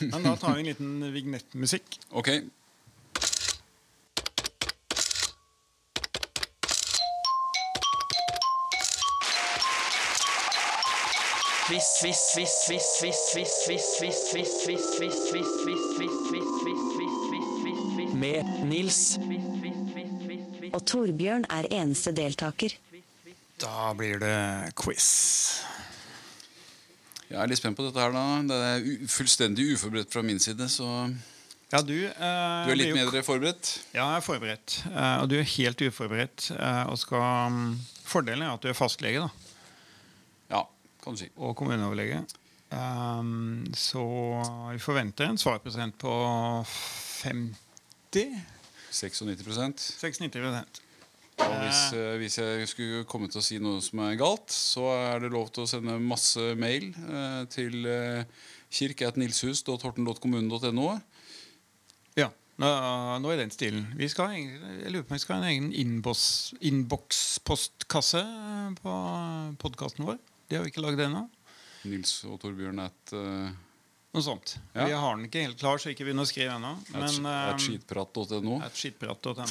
Men 0.01 0.23
da 0.23 0.37
tar 0.37 0.55
vi 0.55 0.61
en 0.61 0.67
liten 0.67 1.13
vignettmusikk. 1.13 1.99
Okay. 2.11 2.43
Med 18.13 18.45
Nils. 18.69 19.19
Og 20.73 20.85
Torbjørn 20.87 21.47
er 21.51 21.69
eneste 21.71 22.13
deltaker. 22.17 22.75
Da 23.63 23.93
blir 23.97 24.19
det 24.21 24.73
quiz. 24.79 25.62
Jeg 27.33 27.41
er 27.41 27.49
litt 27.49 27.61
spent 27.63 27.79
på 27.79 27.85
dette 27.87 28.03
her. 28.03 28.13
da 28.13 28.25
Det 28.45 28.57
er 28.69 29.07
fullstendig 29.09 29.71
uforberedt 29.73 30.13
fra 30.13 30.23
min 30.27 30.41
side, 30.43 30.69
så 30.69 30.89
Ja, 31.73 31.81
du 31.81 31.95
eh, 31.97 32.13
du 32.13 32.73
er 32.75 32.77
litt 32.77 32.93
mer 32.93 33.25
forberedt. 33.25 33.71
Ja, 33.95 34.11
jeg 34.11 34.19
er 34.21 34.27
forberedt. 34.27 34.75
Eh, 34.91 35.17
og 35.23 35.31
du 35.33 35.39
er 35.39 35.49
helt 35.55 35.81
uforberedt. 35.81 36.51
Eh, 36.53 36.83
og 36.93 36.99
skal, 37.01 37.49
mm, 37.55 37.79
fordelen 38.05 38.45
er 38.45 38.53
at 38.53 38.61
du 38.61 38.69
er 38.69 38.77
fastlege 38.77 39.25
da, 39.25 39.31
Ja, 40.53 40.63
kan 41.03 41.17
du 41.17 41.23
si. 41.25 41.31
og 41.37 41.57
kommuneoverlege. 41.57 42.21
Um, 42.73 43.67
så 43.77 44.01
vi 44.73 44.79
forventer 44.81 45.29
en 45.29 45.37
svarprosent 45.41 45.97
på 46.01 46.13
50 46.65 47.57
96% 48.93 49.83
96 50.01 50.81
Og 51.41 51.55
hvis, 51.63 51.81
eh, 51.97 52.17
hvis 52.21 52.37
jeg 52.39 52.69
skulle 52.71 53.05
komme 53.09 53.29
til 53.33 53.41
å 53.41 53.45
si 53.45 53.57
noe 53.63 53.81
som 53.85 53.99
er 54.05 54.19
galt, 54.21 54.51
så 54.53 54.85
er 54.93 55.21
det 55.25 55.31
lov 55.33 55.49
til 55.55 55.63
å 55.65 55.71
sende 55.71 55.95
masse 56.03 56.41
mail 56.61 56.85
eh, 56.93 57.43
til 57.53 57.75
eh, 57.89 58.25
kirke.nilshus.horten.kommunen.no. 58.73 60.89
Ja. 62.21 62.29
Nå, 62.63 63.29
er 63.33 63.39
den 63.41 63.51
stilen. 63.51 63.87
Vi 63.99 64.09
skal, 64.13 64.31
jeg 64.37 64.91
lurer 64.93 65.07
på 65.09 65.13
om 65.15 65.17
vi 65.17 65.23
skal 65.25 65.37
ha 65.37 65.41
en 65.43 65.51
egen 65.51 65.71
innboks- 65.73 66.53
innboks-postkasse 66.61 68.23
på 68.79 68.91
podkasten 69.63 70.05
vår. 70.07 70.19
Det 70.49 70.57
har 70.59 70.65
vi 70.67 70.71
ikke 70.75 70.85
lagd 70.85 71.01
ennå. 71.01 71.23
Nils 71.89 72.13
og 72.29 72.35
Torbjørn 72.45 72.81
at, 72.85 73.03
uh, 73.17 73.49
Noe 74.13 74.23
sånt. 74.23 74.59
Ja. 74.77 74.85
Vi 74.85 74.93
har 74.93 75.17
den 75.17 75.25
ikke 75.27 75.47
helt 75.47 75.59
klar, 75.59 75.77
så 75.81 75.89
ikke 75.91 76.05
begynn 76.05 76.21
å 76.21 76.29
skrive 76.29 76.53
ennå. 76.59 76.73
at, 76.93 77.17
at 77.17 77.57
eh, 77.57 77.63
skitprat.no. 77.65 78.55
at 78.61 78.77
skitprat.no. 78.77 79.47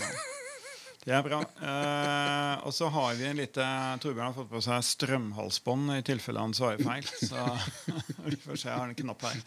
Det 1.01 1.13
er 1.17 1.23
bra. 1.25 1.39
Eh, 1.41 2.65
og 2.67 2.73
så 2.77 2.85
har 2.93 3.15
vi 3.17 3.25
en 3.25 3.39
lite 3.39 3.65
Torbjørn 4.03 4.27
har 4.27 4.35
fått 4.35 4.51
på 4.51 4.59
seg 4.61 4.83
strømhalsbånd 4.85 5.95
i 5.95 6.01
tilfelle 6.05 6.43
han 6.43 6.53
svarer 6.53 6.83
feil. 6.85 7.07
Så 7.17 7.45
vi 8.27 8.37
får 8.37 8.59
se. 8.61 8.69
Jeg 8.69 8.77
har 8.77 8.91
en 8.91 8.99
knapp 8.99 9.25
her. 9.25 9.39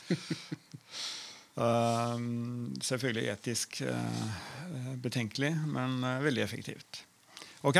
Eh, 1.55 2.25
selvfølgelig 2.83 3.29
etisk 3.37 3.79
eh, 3.87 4.41
betenkelig, 5.05 5.53
men 5.71 6.01
eh, 6.03 6.25
veldig 6.25 6.43
effektivt. 6.43 7.05
Ok. 7.63 7.79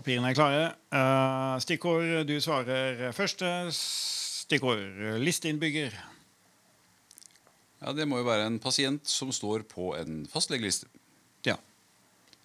Papirene 0.00 0.32
er 0.32 0.38
klare. 0.40 0.64
Eh, 0.90 1.54
stikkord. 1.62 2.16
Du 2.26 2.34
svarer 2.42 3.12
første 3.14 3.52
stikkord. 3.78 4.82
Listeinnbygger. 5.22 5.94
Ja, 7.82 7.94
det 7.94 8.08
må 8.10 8.18
jo 8.18 8.26
være 8.26 8.50
en 8.50 8.58
pasient 8.62 9.06
som 9.06 9.30
står 9.34 9.62
på 9.70 9.92
en 9.98 10.24
fastlegeliste. 10.30 10.90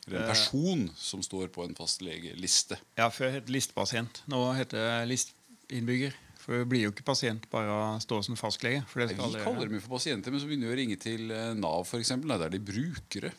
Ja. 0.08 0.14
Eller 0.14 0.24
en 0.24 0.30
person 0.32 0.86
som 0.96 1.24
står 1.24 1.50
på 1.52 1.66
en 1.68 1.76
fastlegeliste. 1.76 2.78
Ja, 2.96 3.10
Før 3.12 3.34
het 3.34 3.50
listepasient. 3.52 4.22
Nå 4.32 4.40
heter 4.56 4.80
det 4.80 5.10
listinnbygger. 5.12 6.16
For 6.40 6.62
det 6.62 6.70
blir 6.72 6.86
jo 6.86 6.94
ikke 6.94 7.04
pasient 7.04 7.44
bare 7.52 7.74
å 7.76 7.88
stå 8.00 8.22
som 8.24 8.38
fastlege. 8.40 8.86
For 8.88 9.04
det 9.04 9.10
skal 9.12 9.34
Vi 9.36 9.42
kaller 9.44 9.68
dem 9.68 9.76
jo 9.76 9.84
for 9.84 9.98
pasienter, 9.98 10.32
men 10.32 10.40
så 10.40 10.48
begynner 10.48 10.72
vi 10.72 10.76
å 10.78 10.80
ringe 10.80 10.98
til 11.04 11.34
eh, 11.36 11.50
Nav, 11.60 11.82
f.eks. 11.84 12.14
Nei, 12.24 12.38
det 12.40 12.48
er 12.48 12.54
de 12.56 12.62
brukere. 12.70 13.34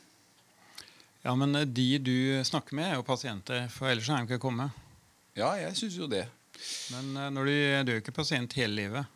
Ja, 1.24 1.32
Men 1.34 1.56
eh, 1.56 1.64
de 1.64 1.86
du 2.04 2.16
snakker 2.44 2.76
med, 2.76 2.90
er 2.90 2.98
jo 3.00 3.06
pasienter, 3.08 3.64
for 3.72 3.88
ellers 3.88 4.10
er 4.12 4.20
de 4.20 4.28
ikke 4.28 4.42
kommet. 4.44 4.76
Ja, 5.38 5.54
jeg 5.56 5.72
syns 5.80 5.96
jo 5.96 6.10
det. 6.10 6.26
Men 6.92 7.16
eh, 7.16 7.30
når 7.32 7.48
du, 7.48 7.54
du 7.54 7.94
er 7.94 7.96
jo 7.96 8.02
ikke 8.04 8.18
pasient 8.20 8.58
hele 8.60 8.76
livet. 8.76 9.14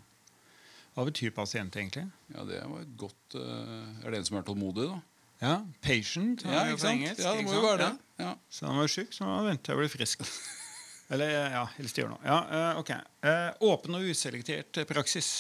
Hva 0.93 1.05
betyr 1.09 1.33
pasient, 1.37 1.77
egentlig? 1.77 2.05
Ja, 2.33 2.43
det 2.49 2.59
var 2.69 2.83
et 2.83 2.97
godt 3.01 3.37
eh, 3.37 4.05
Er 4.05 4.13
det 4.13 4.19
en 4.23 4.27
som 4.29 4.41
er 4.41 4.49
tålmodig, 4.49 4.89
da? 4.89 4.99
Ja, 5.43 5.57
Patient 5.83 6.45
Ja, 6.47 6.67
jo 6.69 6.77
ikke 6.77 6.79
på 6.79 6.85
sant? 6.87 6.93
engelsk. 7.01 7.23
Ja, 7.25 7.33
det 7.35 7.45
må 7.49 7.55
jo 7.57 7.63
være 7.65 7.79
det. 7.83 7.93
Ja. 8.21 8.25
Ja. 8.29 8.35
Så 8.53 8.67
han 8.69 8.79
var 8.79 8.91
syk, 8.93 9.11
så 9.17 9.27
han 9.27 9.49
vente 9.49 9.67
til 9.67 9.75
å 9.75 9.81
bli 9.83 9.89
frisk. 9.91 10.23
Eller 11.13 11.33
ja, 11.53 11.65
helst 11.77 11.99
gjør 11.99 12.13
noe. 12.15 12.23
Ja, 12.25 12.37
eh, 12.47 12.79
ok. 12.81 12.93
Eh, 13.27 13.49
åpen 13.69 13.99
og 13.99 14.07
uselektert 14.07 14.79
eh, 14.81 14.87
praksis. 14.89 15.33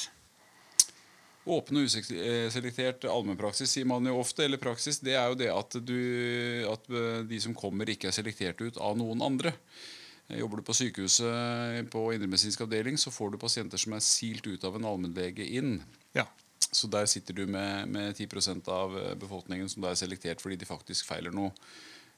Åpen 1.46 1.78
og 1.80 1.86
uselektert 1.88 3.06
allmennpraksis 3.10 3.72
sier 3.78 3.86
man 3.88 4.06
jo 4.06 4.18
ofte. 4.20 4.44
Eller 4.44 4.60
praksis, 4.62 4.98
det 5.02 5.14
er 5.18 5.30
jo 5.32 5.38
det 5.38 5.48
at, 5.54 5.78
du, 5.86 5.96
at 6.70 6.90
eh, 6.92 7.22
de 7.30 7.40
som 7.46 7.54
kommer, 7.56 7.88
ikke 7.94 8.10
er 8.10 8.18
selektert 8.18 8.60
ut 8.62 8.78
av 8.82 8.98
noen 9.00 9.22
andre. 9.26 9.54
Eh, 10.28 10.38
Jobber 10.42 10.60
du 10.60 10.66
på 10.68 10.76
sykehuset 10.76 11.88
på 11.94 12.04
indremedisinsk 12.18 12.66
avdeling, 12.66 12.98
så 13.00 13.14
får 13.14 13.32
du 13.34 13.40
pasienter 13.42 13.80
som 13.80 13.94
er 13.96 14.04
silt 14.06 14.46
ut 14.50 14.66
av 14.68 14.76
en 14.78 14.90
allmennlege 14.92 15.46
inn. 15.56 15.78
Ja. 16.18 16.26
Så 16.72 16.88
der 16.88 17.08
sitter 17.10 17.36
du 17.36 17.46
med, 17.46 17.88
med 17.92 18.16
10 18.16 18.62
av 18.72 18.94
eh, 18.98 19.14
befolkningen 19.20 19.68
som 19.68 19.84
da 19.84 19.92
er 19.92 20.00
selektert 20.00 20.40
fordi 20.40 20.56
de 20.56 20.68
faktisk 20.68 21.10
feiler 21.10 21.34
noe 21.34 21.52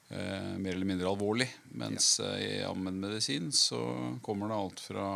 eh, 0.09 0.53
mer 0.55 0.71
eller 0.71 0.87
mindre 0.87 1.11
alvorlig. 1.11 1.49
Mens 1.75 2.19
eh, 2.23 2.37
i 2.45 2.63
allmennmedisin 2.63 3.51
så 3.51 3.81
kommer 4.23 4.51
det 4.51 4.61
alt 4.61 4.85
fra 4.87 5.09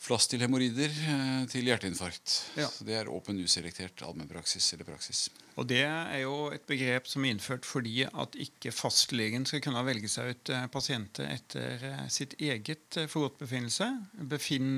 flass 0.00 0.24
til 0.30 0.40
hemoroider 0.40 0.88
eh, 0.88 1.42
til 1.52 1.68
hjerteinfarkt. 1.68 2.36
Ja. 2.56 2.68
Så 2.72 2.86
det 2.88 2.96
er 2.96 3.10
åpen 3.12 3.40
uselektert 3.44 4.00
allmennpraksis 4.06 4.72
eller 4.74 4.88
praksis. 4.88 5.26
Og 5.60 5.68
det 5.68 5.82
er 5.84 6.22
jo 6.22 6.48
et 6.54 6.64
begrep 6.68 7.08
som 7.10 7.26
er 7.26 7.34
innført 7.34 7.68
fordi 7.68 8.06
at 8.08 8.38
ikke 8.40 8.72
fastlegen 8.72 9.44
skal 9.48 9.60
kunne 9.64 9.84
velge 9.84 10.08
seg 10.08 10.32
ut 10.32 10.54
eh, 10.54 10.64
pasienter 10.72 11.28
etter 11.34 11.84
sitt 12.12 12.38
eget 12.40 13.02
forgodtbefinnelse. 13.12 13.90
Befin, 14.32 14.72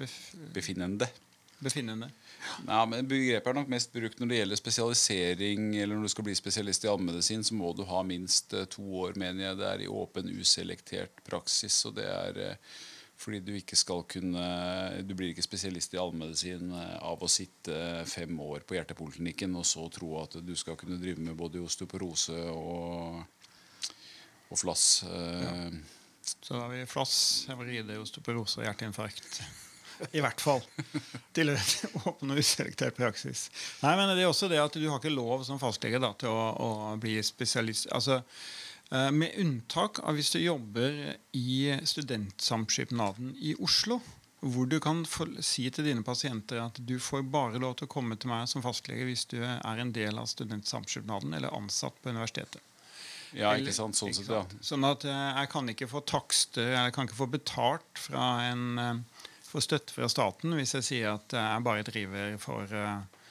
bef, 0.00 0.16
Befinnende. 0.56 1.10
Befinnende. 1.64 2.08
Ja, 2.66 2.84
men 2.88 3.06
Begrepet 3.08 3.50
er 3.50 3.56
nok 3.56 3.70
mest 3.72 3.92
brukt 3.94 4.20
når 4.20 4.30
det 4.30 4.40
gjelder 4.40 4.60
spesialisering, 4.60 5.68
eller 5.80 5.96
når 5.96 6.08
du 6.08 6.12
skal 6.14 6.26
bli 6.28 6.34
spesialist 6.38 6.84
i 6.84 6.90
allmedisin, 6.92 7.44
så 7.46 7.56
må 7.58 7.72
du 7.76 7.84
ha 7.88 8.02
minst 8.06 8.54
eh, 8.56 8.66
to 8.70 8.84
år, 9.04 9.16
mener 9.20 9.48
jeg. 9.48 9.60
Det 9.60 9.70
er 9.70 9.84
i 9.84 9.90
åpen, 9.90 10.28
uselektert 10.30 11.24
praksis. 11.26 11.78
Og 11.88 11.96
det 11.98 12.06
er 12.10 12.42
eh, 12.44 12.76
fordi 13.24 13.40
du 13.46 13.52
ikke 13.54 13.76
skal 13.78 14.02
kunne 14.10 14.44
Du 15.06 15.12
blir 15.14 15.30
ikke 15.30 15.44
spesialist 15.46 15.94
i 15.94 16.00
allmedisin 16.02 16.72
eh, 16.74 16.94
av 17.00 17.22
å 17.22 17.30
sitte 17.30 18.04
fem 18.10 18.38
år 18.42 18.66
på 18.66 18.78
hjertepoliklinikken 18.78 19.54
og 19.58 19.66
så 19.68 19.86
tro 19.94 20.16
at 20.22 20.38
du 20.44 20.54
skal 20.58 20.78
kunne 20.80 21.00
drive 21.00 21.22
med 21.22 21.38
både 21.38 21.62
osteoporose 21.62 22.38
og, 22.52 23.22
og 24.50 24.58
flass. 24.60 24.88
Ja. 25.06 25.54
Så 26.24 26.54
da 26.54 26.64
har 26.64 26.72
vi 26.72 26.86
flass, 26.88 27.18
hemoroide, 27.48 28.00
osteoporose 28.00 28.60
og 28.60 28.66
hjerteinfarkt. 28.68 29.42
I 30.12 30.22
hvert 30.24 30.40
fall. 30.42 30.62
Til 31.36 31.52
åpen 31.54 32.34
og 32.34 32.40
uselektert 32.40 32.96
praksis. 32.98 33.46
Nei, 33.84 33.94
men 33.98 34.10
det 34.14 34.24
er 34.24 34.30
også 34.30 34.50
det 34.50 34.60
at 34.62 34.76
Du 34.78 34.86
har 34.88 35.00
ikke 35.00 35.14
lov 35.14 35.44
som 35.46 35.60
fastlege 35.62 36.00
da, 36.02 36.12
til 36.18 36.32
å, 36.32 36.44
å 36.58 36.68
bli 37.00 37.16
spesialist. 37.24 37.88
Altså, 37.94 38.20
eh, 38.90 39.10
med 39.14 39.38
unntak 39.40 40.02
av 40.02 40.18
hvis 40.18 40.34
du 40.34 40.40
jobber 40.42 41.16
i 41.38 41.72
Studentsamskipnaden 41.86 43.34
i 43.38 43.56
Oslo. 43.62 44.00
Hvor 44.44 44.66
du 44.68 44.76
kan 44.82 44.98
få, 45.08 45.24
si 45.40 45.70
til 45.72 45.86
dine 45.88 46.04
pasienter 46.04 46.58
at 46.60 46.76
du 46.76 46.98
får 47.00 47.22
bare 47.32 47.60
lov 47.62 47.78
til 47.78 47.88
å 47.88 47.92
komme 47.94 48.18
til 48.20 48.28
meg 48.28 48.44
som 48.50 48.60
fastlege 48.60 49.06
hvis 49.08 49.24
du 49.30 49.38
er 49.40 49.80
en 49.80 49.92
del 49.94 50.20
av 50.20 50.28
Studentsamskipnaden 50.28 51.32
eller 51.32 51.54
ansatt 51.56 51.96
på 52.02 52.12
universitetet. 52.12 52.60
ja, 53.32 53.54
ikke 53.56 53.72
sant? 53.72 53.96
Sånn 53.96 54.12
sett, 54.12 54.28
ja. 54.28 54.42
Sånn 54.60 54.84
at 54.84 55.06
eh, 55.08 55.22
jeg 55.40 55.50
kan 55.54 55.72
ikke 55.72 55.88
få 55.88 56.04
takster, 56.04 56.74
jeg 56.76 56.92
kan 56.92 57.08
ikke 57.08 57.22
få 57.22 57.30
betalt 57.32 58.04
fra 58.04 58.26
en 58.50 58.66
eh, 58.82 59.24
få 59.54 59.62
støtte 59.62 59.94
fra 59.94 60.08
staten 60.10 60.56
hvis 60.58 60.74
jeg 60.80 60.86
sier 60.88 61.12
at 61.14 61.34
jeg 61.38 61.64
bare 61.66 61.84
driver 61.86 62.34
for 62.42 62.74
eh, 62.74 63.24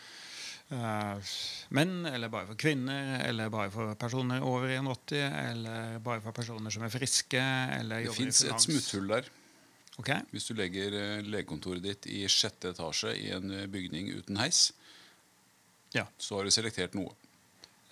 eh, 0.71 1.33
menn, 1.75 1.97
eller 2.09 2.31
bare 2.33 2.47
for 2.51 2.59
kvinner, 2.63 3.17
eller 3.27 3.51
bare 3.53 3.71
for 3.73 3.93
personer 3.99 4.43
over 4.47 4.71
81, 4.71 5.19
eller 5.51 5.97
bare 6.05 6.23
for 6.23 6.35
personer 6.35 6.73
som 6.73 6.85
er 6.87 6.93
friske, 6.93 7.43
eller 7.79 8.07
Det 8.07 8.15
fins 8.17 8.43
et 8.47 8.65
smutthull 8.67 9.09
der. 9.11 9.27
Ok, 10.01 10.09
Hvis 10.31 10.47
du 10.49 10.55
legger 10.57 10.95
eh, 10.97 11.19
legekontoret 11.27 11.83
ditt 11.85 12.07
i 12.09 12.23
sjette 12.31 12.71
etasje 12.73 13.11
i 13.19 13.27
en 13.35 13.51
bygning 13.69 14.09
uten 14.15 14.39
heis, 14.41 14.71
Ja. 15.93 16.07
så 16.17 16.39
har 16.39 16.47
du 16.47 16.51
selektert 16.55 16.95
noe. 16.97 17.11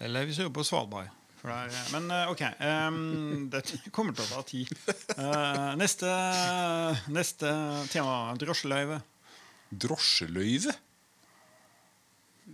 Eller 0.02 0.26
hvis 0.26 0.40
du 0.40 0.48
jobber 0.48 0.64
på 0.64 0.70
Svalbard. 0.72 1.12
For 1.42 1.50
det 1.50 1.58
er, 1.74 1.88
men 1.96 2.12
eh, 2.14 2.30
ok, 2.30 2.42
Um, 2.62 3.48
dette 3.54 3.80
kommer 3.94 4.14
til 4.14 4.28
å 4.28 4.30
ta 4.30 4.44
tid. 4.46 4.70
Uh, 5.18 5.74
neste, 5.80 6.12
neste 7.10 7.50
tema, 7.90 8.36
drosjeløyve. 8.38 9.00
Drosjeløyve? 9.72 10.76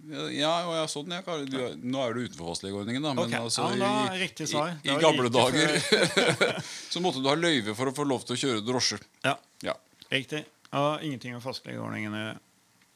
Ja, 0.08 0.51
ja, 0.72 0.84
sånn, 0.88 1.12
ja. 1.12 1.22
Du, 1.50 1.58
nå 1.84 2.01
er 2.06 2.13
du 2.15 2.22
utenfor 2.27 2.51
fastlegeordningen, 2.53 3.03
da. 3.03 3.13
Men 3.17 3.25
Ok, 3.25 3.36
altså, 3.39 3.65
ja, 3.74 3.77
da 3.82 4.15
i, 4.15 4.27
i, 4.29 4.91
i 4.94 4.98
gamle 5.01 5.32
dager 5.34 5.74
så 6.94 7.01
måtte 7.03 7.24
du 7.24 7.27
ha 7.32 7.36
løyve 7.39 7.74
for 7.75 7.89
å 7.91 7.96
få 7.98 8.06
lov 8.08 8.24
til 8.27 8.38
å 8.38 8.41
kjøre 8.44 8.63
drosje. 8.67 9.00
Ja, 9.25 9.36
Ja. 9.65 9.75
riktig. 10.13 10.46
Og 10.77 11.03
ingenting 11.03 11.34
med 11.36 11.44
fastlegeordningen 11.44 12.13
å 12.13 12.22
gjøre. 12.22 12.38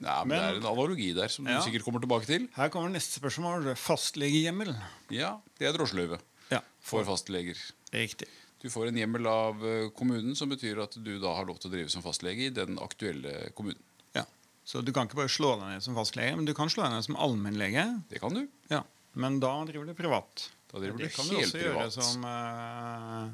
Nei, 0.01 0.17
men, 0.25 0.27
Men- 0.33 0.39
det 0.41 0.49
er 0.49 0.59
en 0.63 0.69
analogi 0.73 1.13
der 1.13 1.27
som 1.29 1.45
Ja. 1.45 1.59
du 1.59 1.69
sikkert 1.69 1.83
kommer 1.85 2.01
tilbake 2.01 2.25
til. 2.25 2.47
Her 2.55 2.69
kommer 2.73 2.89
neste 2.89 3.19
spørsmål. 3.21 3.75
Fastlegehjemmel. 3.77 4.75
Ja, 5.13 5.35
Det 5.59 5.67
er 5.67 5.73
drosjeløyve 5.77 6.19
Ja, 6.49 6.59
for 6.81 7.03
fastleger. 7.05 7.55
riktig. 7.93 8.27
Du 8.61 8.69
får 8.69 8.87
en 8.89 8.95
hjemmel 8.97 9.25
av 9.27 9.63
eh, 9.65 9.89
kommunen 9.89 10.35
som 10.35 10.49
betyr 10.49 10.81
at 10.83 10.91
du 11.03 11.19
da 11.19 11.35
har 11.35 11.45
lov 11.45 11.59
til 11.59 11.69
å 11.69 11.73
drive 11.73 11.89
som 11.89 12.01
fastlege 12.01 12.47
i 12.47 12.49
den 12.49 12.77
aktuelle 12.77 13.51
kommunen. 13.53 13.79
Ja. 14.13 14.23
Så 14.65 14.83
du 14.85 14.91
kan 14.91 15.07
ikke 15.07 15.15
bare 15.17 15.29
slå 15.29 15.55
deg 15.59 15.67
ned 15.69 15.81
som 15.83 15.95
fastlege, 15.95 16.35
men 16.35 16.45
du 16.45 16.53
kan 16.53 16.67
slå 16.69 16.83
deg 16.83 16.91
ned 16.93 17.03
som 17.05 17.15
allmennlege. 17.15 18.03
Det 18.09 18.19
kan 18.21 18.33
du. 18.33 18.47
Ja. 18.69 18.83
Men 19.15 19.39
da 19.39 19.65
driver 19.65 19.85
du 19.85 19.93
privat. 19.93 20.49
Da 20.71 20.79
driver 20.79 20.97
du 20.97 21.03
helt 21.05 21.13
privat. 21.13 21.13
det 21.13 21.15
kan 21.15 21.27
du 21.27 21.35
også 21.41 21.57
også 21.57 21.73
gjøre 21.73 21.91
som, 21.91 22.23
uh, 22.25 23.29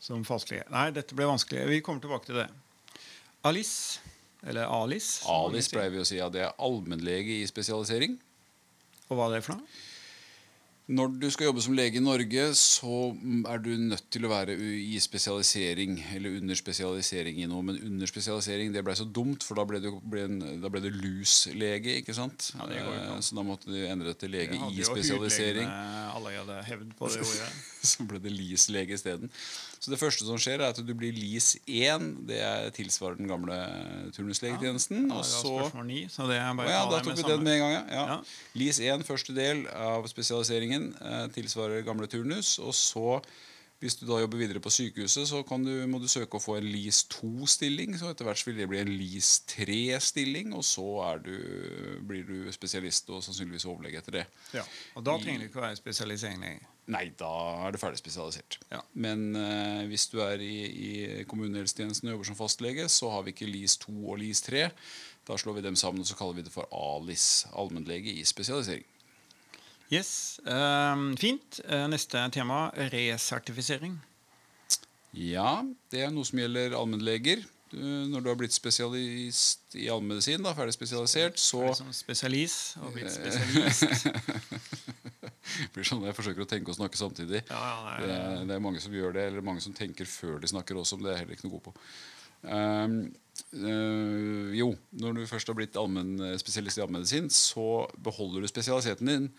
som 0.00 0.24
fastlege. 0.24 0.64
Nei, 0.70 0.90
dette 0.90 1.14
ble 1.14 1.24
vanskelig. 1.26 1.66
Vi 1.68 1.80
kommer 1.80 2.00
tilbake 2.02 2.26
til 2.26 2.34
det. 2.42 2.48
Alice, 3.44 3.98
eller 4.44 4.66
ALIS. 4.66 5.22
sier. 5.70 5.78
pleier 5.78 5.90
vi 5.96 6.02
å 6.02 6.06
si 6.06 6.16
Ja, 6.20 6.28
det 6.28 6.42
er 6.46 6.52
allmennlege 6.58 7.40
i 7.40 7.46
spesialisering. 7.46 8.18
Og 9.08 9.16
hva 9.16 9.30
er 9.30 9.38
det 9.38 9.44
for 9.46 9.54
noe? 9.60 9.66
Når 10.86 11.16
du 11.18 11.24
skal 11.34 11.48
jobbe 11.48 11.62
som 11.64 11.74
lege 11.74 11.98
i 11.98 12.02
Norge, 12.02 12.42
så 12.54 13.08
er 13.50 13.58
du 13.58 13.72
nødt 13.74 14.04
til 14.14 14.22
å 14.22 14.28
være 14.30 14.54
i 14.54 15.00
spesialisering, 15.02 15.96
eller 16.14 16.36
under 16.38 16.54
spesialisering 16.54 17.40
i 17.42 17.48
noe. 17.50 17.64
Men 17.66 17.80
under 17.82 18.06
spesialisering 18.06 18.70
det 18.70 18.84
ble 18.86 18.94
så 18.94 19.02
dumt, 19.10 19.42
for 19.42 19.58
da 19.58 19.64
ble 19.66 19.80
du, 19.82 19.88
ble 20.06 20.22
en, 20.28 20.36
da 20.62 20.70
ble 20.70 20.84
du 20.84 20.92
LUS-lege, 20.94 21.96
ikke 22.04 22.14
sant? 22.14 22.52
Ja, 22.54 22.68
det 22.70 22.78
går 22.86 23.00
ikke. 23.00 23.16
Eh, 23.16 23.24
Så 23.26 23.34
da 23.34 23.42
måtte 23.48 23.66
du 23.66 23.80
endre 23.82 24.12
det 24.12 24.20
til 24.22 24.30
lege 24.30 24.54
Det 24.54 24.78
i 24.78 24.86
spesialisering. 24.86 25.66
hudlegene 25.66 26.14
allerede 26.20 26.62
hevd 26.70 26.94
på 27.02 27.10
det 27.10 27.18
ordet. 27.26 27.50
Så 27.90 28.06
ble 28.06 28.22
det 28.22 28.36
LIS-lege 28.38 28.94
isteden. 28.94 29.34
Så 29.78 29.92
det 29.92 29.98
første 30.00 30.26
som 30.26 30.38
skjer, 30.40 30.62
er 30.62 30.72
at 30.72 30.80
du 30.82 30.92
blir 30.96 31.14
LIS1. 31.14 32.06
Det 32.28 32.38
er 32.42 32.70
tilsvarer 32.76 33.18
den 33.20 33.28
gamle 33.30 33.56
turnuslegetjenesten. 34.16 35.06
Ja, 35.10 35.20
og 35.20 35.26
så 35.28 35.42
spørsmål 35.44 35.92
så 36.12 36.28
det 36.30 36.38
er 36.40 36.48
Å 36.50 36.68
ja, 36.68 36.84
da 36.90 37.02
tok 37.04 37.18
vi 37.18 37.26
den 37.26 37.44
med 37.44 37.58
en 37.58 37.64
gang, 37.64 37.74
ja. 37.76 37.82
ja. 37.92 38.06
Ja. 38.14 38.18
LIS 38.58 38.80
1, 38.80 39.04
første 39.06 39.36
del 39.36 39.66
av 39.72 40.08
spesialiseringen, 40.10 40.88
eh, 41.00 41.26
tilsvarer 41.36 41.84
gamle 41.86 42.08
turnus. 42.10 42.56
Og 42.62 42.74
så, 42.76 43.20
hvis 43.82 43.98
du 44.00 44.06
da 44.08 44.22
jobber 44.22 44.40
videre 44.40 44.60
på 44.62 44.72
sykehuset, 44.72 45.26
så 45.28 45.42
kan 45.44 45.64
du, 45.64 45.72
må 45.90 45.98
du 46.00 46.06
søke 46.08 46.38
å 46.38 46.42
få 46.42 46.54
en 46.56 46.68
LIS 46.68 47.02
2-stilling. 47.12 47.98
Så 48.00 48.08
etter 48.08 48.24
hvert 48.24 48.44
vil 48.48 48.56
det 48.56 48.68
bli 48.70 48.80
en 48.80 48.92
LIS 48.92 49.32
3-stilling, 49.52 50.54
og 50.56 50.64
så 50.64 50.86
du, 51.20 51.34
blir 52.08 52.24
du 52.24 52.48
spesialist 52.56 53.12
og 53.12 53.20
sannsynligvis 53.26 53.68
overlege 53.68 54.00
etter 54.00 54.22
det. 54.22 54.24
Ja. 54.56 54.64
Og 54.96 55.04
da 55.04 55.18
trenger 55.20 55.44
du 55.44 55.50
ikke 55.50 55.60
å 55.60 55.66
være 55.66 55.80
spesialisering 55.82 56.40
lenger. 56.40 56.72
Nei, 56.94 57.04
da 57.18 57.32
er 57.66 57.74
du 57.74 57.80
ferdig 57.82 58.00
spesialisert. 58.00 58.60
Ja. 58.70 58.80
Men 58.94 59.28
eh, 59.36 59.84
hvis 59.90 60.06
du 60.12 60.20
er 60.24 60.40
i, 60.40 60.54
i 60.70 60.90
kommunehelsetjenesten 61.28 62.08
og 62.08 62.16
jobber 62.16 62.30
som 62.30 62.38
fastlege, 62.38 62.88
så 62.88 63.10
har 63.12 63.26
vi 63.26 63.34
ikke 63.34 63.50
LIS 63.50 63.76
2 63.84 63.96
og 63.98 64.20
LIS 64.22 64.44
3. 64.46 64.68
Da 65.26 65.36
slår 65.36 65.58
vi 65.58 65.66
dem 65.66 65.76
sammen 65.76 66.04
og 66.04 66.08
så 66.08 66.16
kaller 66.16 66.38
vi 66.38 66.46
det 66.46 66.54
for 66.54 66.70
ALIS, 66.70 67.48
allmennlege 67.58 68.14
i 68.14 68.24
spesialisering. 68.24 68.86
Yes, 69.92 70.40
ehm, 70.44 71.16
Fint. 71.16 71.60
Eh, 71.68 71.86
Neste 71.88 72.30
tema 72.34 72.70
resertifisering. 72.90 74.00
Ja, 75.14 75.62
det 75.90 76.02
er 76.02 76.10
noe 76.10 76.26
som 76.26 76.40
gjelder 76.40 76.74
allmennleger. 76.76 77.44
Når 77.76 78.22
du 78.22 78.28
har 78.30 78.36
blitt 78.38 78.54
spesialist 78.54 79.74
i 79.74 79.88
allmedisin, 79.90 80.42
da, 80.44 80.52
ferdig 80.54 80.74
spesialisert, 80.76 81.38
så 81.38 81.72
Som 81.74 81.90
spesialist 81.92 82.76
og 82.78 82.94
blitt 82.94 83.10
spesialist. 83.10 84.06
blir 85.74 85.86
sånn 85.86 86.06
jeg 86.06 86.16
forsøker 86.16 86.44
å 86.44 86.48
tenke 86.50 86.70
og 86.70 86.78
snakke 86.78 86.98
samtidig. 86.98 87.42
Ja, 87.50 87.62
ja, 87.62 87.96
Det, 87.98 88.06
det 88.10 88.44
det 88.50 88.58
er 88.58 88.62
mange 88.68 88.82
som 88.82 88.94
gjør 88.94 89.16
det, 89.18 89.26
eller 89.30 89.44
mange 89.44 89.64
som 89.64 89.74
tenker 89.74 90.06
før 90.06 90.38
de 90.42 90.50
snakker 90.50 90.78
også, 90.78 90.98
men 90.98 91.08
det 91.08 91.14
er 91.14 91.22
heller 91.24 91.38
ikke 91.38 91.48
noe 91.48 91.56
god 91.58 91.66
på. 91.66 91.74
Um, 92.46 92.96
uh, 93.58 94.54
jo, 94.54 94.70
når 95.02 95.18
du 95.18 95.26
først 95.26 95.50
har 95.50 95.58
blitt 95.58 95.78
allmenn, 95.80 96.14
spesialist 96.38 96.78
i 96.78 96.84
allmedisin, 96.84 97.30
så 97.34 97.86
beholder 97.98 98.44
du 98.46 98.50
spesialiteten 98.50 99.10
din. 99.10 99.30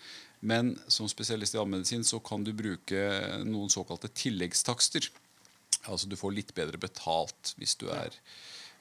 Men 0.41 0.75
som 0.87 1.09
spesialist 1.09 1.55
i 1.55 1.61
allmedisin 1.61 2.03
så 2.05 2.19
kan 2.21 2.43
du 2.45 2.51
bruke 2.53 2.99
noen 3.45 3.71
såkalte 3.73 4.09
tilleggstakster. 4.13 5.09
Altså 5.87 6.09
du 6.09 6.17
får 6.19 6.35
litt 6.35 6.53
bedre 6.57 6.77
betalt 6.77 7.53
hvis 7.57 7.73
du 7.79 7.87
er, 7.89 8.13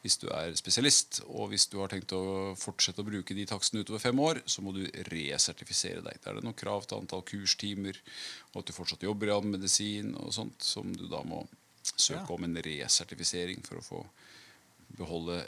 hvis 0.03 0.19
du 0.21 0.27
er 0.29 0.53
spesialist. 0.59 1.23
Og 1.27 1.49
hvis 1.53 1.67
du 1.73 1.79
har 1.81 1.89
tenkt 1.93 2.13
å 2.13 2.55
fortsette 2.61 3.01
å 3.01 3.09
bruke 3.09 3.35
de 3.37 3.47
takstene 3.49 3.87
utover 3.87 4.03
fem 4.03 4.21
år, 4.21 4.43
så 4.45 4.63
må 4.63 4.75
du 4.77 4.85
resertifisere 5.09 6.05
deg. 6.05 6.21
Da 6.21 6.31
er 6.31 6.41
det 6.41 6.45
noen 6.47 6.59
krav 6.59 6.85
til 6.85 7.01
antall 7.01 7.25
kurstimer, 7.27 7.99
og 8.53 8.61
at 8.61 8.69
du 8.69 8.77
fortsatt 8.77 9.07
jobber 9.09 9.31
i 9.31 9.37
allmedisin 9.39 10.13
og 10.21 10.35
sånt, 10.37 10.61
som 10.63 10.93
du 10.93 11.07
da 11.09 11.23
må 11.25 11.47
søke 11.87 12.27
Ja. 12.27 12.35
om 12.35 12.45
en 12.45 12.57
resertifisering 12.67 13.63
for 13.65 13.79
å 13.79 13.87
få 13.87 14.05
beholde 14.97 15.41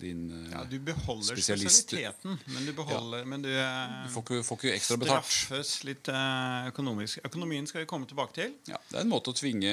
din 0.00 0.30
eh, 0.30 0.52
Ja, 0.52 0.62
du 0.64 0.78
beholder 0.78 1.34
spesialist- 1.36 1.82
spesialiteten, 1.82 2.38
men 2.46 2.66
du 2.66 2.72
beholder 2.72 3.24
Men 3.24 3.42
du, 3.42 3.48
eh, 3.52 4.04
Du 4.06 4.12
får 4.14 4.22
ikke, 4.24 4.38
får 4.46 4.58
ikke 4.62 4.74
ekstra 4.76 4.96
betalt. 5.02 5.24
straffes 5.26 5.72
litt 5.84 6.08
eh, 6.08 6.68
økonomisk. 6.70 7.18
Økonomien 7.24 7.66
skal 7.66 7.82
vi 7.82 7.86
komme 7.90 8.06
tilbake 8.06 8.32
til. 8.38 8.54
Ja, 8.70 8.78
det 8.90 8.96
er 8.96 9.04
en 9.04 9.10
måte 9.12 9.32
å 9.32 9.36
tvinge 9.36 9.72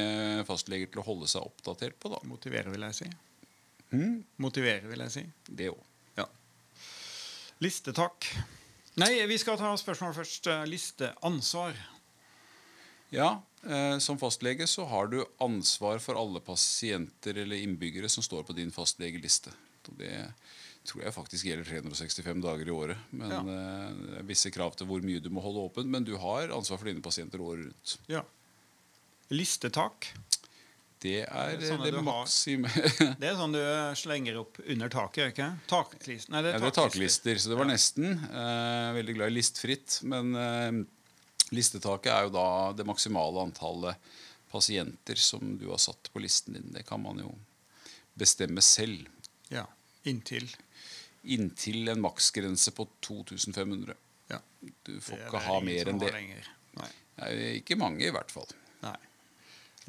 fastleger 0.50 0.92
til 0.92 1.02
å 1.02 1.06
holde 1.06 1.28
seg 1.32 1.42
oppdatert 1.46 2.00
på, 2.00 2.10
da. 2.12 2.20
Motivere, 2.28 2.72
vil 2.74 2.82
jeg 2.90 2.96
si. 2.96 3.10
Hmm? 3.92 4.24
Motivere, 4.44 4.88
vil 4.90 5.00
jeg 5.06 5.12
si. 5.12 5.26
Det 5.48 5.70
òg. 5.72 5.80
Ja. 6.18 6.26
Listetakk. 7.64 8.26
Nei, 8.98 9.26
vi 9.28 9.38
skal 9.38 9.58
ta 9.60 9.72
spørsmål 9.80 10.14
først. 10.16 10.48
Listeansvar. 10.72 11.76
Ja, 13.16 13.42
som 14.00 14.18
fastlege 14.22 14.68
så 14.70 14.86
har 14.88 15.08
du 15.10 15.20
ansvar 15.42 16.00
for 16.04 16.16
alle 16.20 16.40
pasienter 16.46 17.38
eller 17.42 17.58
innbyggere 17.64 18.10
som 18.10 18.24
står 18.24 18.44
på 18.46 18.54
din 18.58 18.72
fastlegeliste. 18.72 19.52
Det 19.98 20.12
tror 20.86 21.02
jeg 21.02 21.14
faktisk 21.16 21.48
gjelder 21.50 21.66
365 21.66 22.42
dager 22.46 22.68
i 22.70 22.74
året. 22.76 22.98
Men 23.10 23.32
Ja. 23.32 23.40
eh, 23.42 23.94
det 24.12 24.18
er 24.20 24.28
visse 24.30 24.52
krav 24.54 24.76
til 24.78 24.86
hvor 24.86 25.02
mye 25.02 25.20
du 25.22 25.30
må 25.34 25.42
holde 25.42 25.64
åpent. 25.66 25.90
Men 25.90 26.04
du 26.06 26.16
har 26.22 26.50
ansvar 26.54 26.78
for 26.78 26.86
dine 26.86 27.02
pasienter 27.02 27.42
året 27.42 27.66
rundt. 27.72 27.98
Ja. 28.08 28.22
Listetak. 29.34 30.12
Det 31.02 31.24
er 31.28 31.58
Det 31.60 31.70
er 31.70 31.92
det 31.92 32.02
maksime... 32.06 32.70
Det 33.22 33.28
er 33.30 33.36
sånn 33.38 33.54
du 33.54 33.62
slenger 34.00 34.38
opp 34.42 34.58
under 34.64 34.90
taket, 34.90 35.34
ikke 35.34 35.50
Taklist. 35.70 36.30
Nei, 36.34 36.42
det 36.46 36.54
Ja, 36.54 36.58
er 36.58 36.64
det 36.64 36.70
er 36.72 36.78
taklister. 36.78 37.34
taklister, 37.34 37.42
så 37.44 37.50
det 37.52 37.58
var 37.60 37.68
nesten. 37.70 38.08
Eh, 38.30 38.94
veldig 38.96 39.16
glad 39.18 39.34
i 39.34 39.36
listfritt. 39.36 40.00
Men 40.08 40.32
eh, 40.40 40.72
listetaket 41.54 42.12
er 42.14 42.28
jo 42.28 42.34
da 42.34 42.48
det 42.78 42.88
maksimale 42.88 43.44
antallet 43.46 44.14
pasienter 44.52 45.20
som 45.20 45.58
du 45.60 45.68
har 45.70 45.82
satt 45.82 46.10
på 46.14 46.22
listen 46.24 46.56
din. 46.58 46.72
Det 46.74 46.86
kan 46.88 47.02
man 47.02 47.20
jo 47.20 47.34
bestemme 48.16 48.64
selv. 48.64 49.10
Ja. 49.52 49.68
Inntil. 50.04 50.48
Inntil 51.24 51.90
en 51.92 52.02
maksgrense 52.02 52.72
på 52.72 52.88
2500. 53.00 53.94
Ja. 54.32 54.40
Du 54.84 55.00
får 55.02 55.26
ikke 55.28 55.44
ha 55.48 55.60
mer 55.62 55.92
enn 55.92 56.02
det. 56.02 56.14
Nei. 56.80 56.92
Nei, 57.20 57.32
ikke 57.62 57.78
mange, 57.80 58.06
i 58.08 58.14
hvert 58.14 58.32
fall. 58.32 58.50
Nei. 58.84 58.98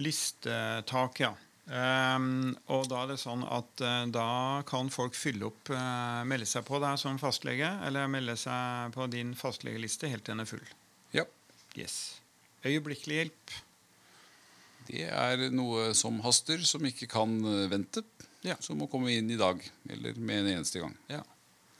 Listetak, 0.02 1.20
ja. 1.22 1.34
Um, 1.66 2.52
og 2.70 2.84
da 2.86 3.00
er 3.02 3.08
det 3.10 3.18
sånn 3.18 3.42
at 3.42 3.82
uh, 3.82 4.04
da 4.14 4.62
kan 4.68 4.90
folk 4.92 5.16
fylle 5.18 5.48
opp, 5.48 5.72
uh, 5.74 6.22
melde 6.28 6.46
seg 6.46 6.62
på 6.68 6.78
deg 6.82 6.94
som 7.02 7.18
fastlege, 7.18 7.72
eller 7.86 8.06
melde 8.10 8.36
seg 8.38 8.94
på 8.94 9.08
din 9.10 9.32
fastlegeliste 9.38 10.12
helt 10.12 10.22
til 10.26 10.36
den 10.36 10.44
er 10.44 10.50
full. 10.50 10.62
Ja. 11.16 11.24
Yes. 11.76 11.96
Øyeblikkelig 12.64 13.20
hjelp. 13.20 13.54
Det 14.86 15.06
er 15.10 15.48
noe 15.54 15.90
som 15.98 16.18
haster, 16.24 16.62
som 16.64 16.84
ikke 16.86 17.08
kan 17.10 17.36
eh, 17.44 17.66
vente. 17.70 18.04
Ja. 18.46 18.56
Som 18.62 18.78
må 18.80 18.88
komme 18.90 19.12
inn 19.14 19.30
i 19.32 19.38
dag, 19.38 19.60
eller 19.90 20.18
med 20.18 20.44
en 20.44 20.52
eneste 20.56 20.82
gang. 20.82 20.94
Ja. 21.10 21.22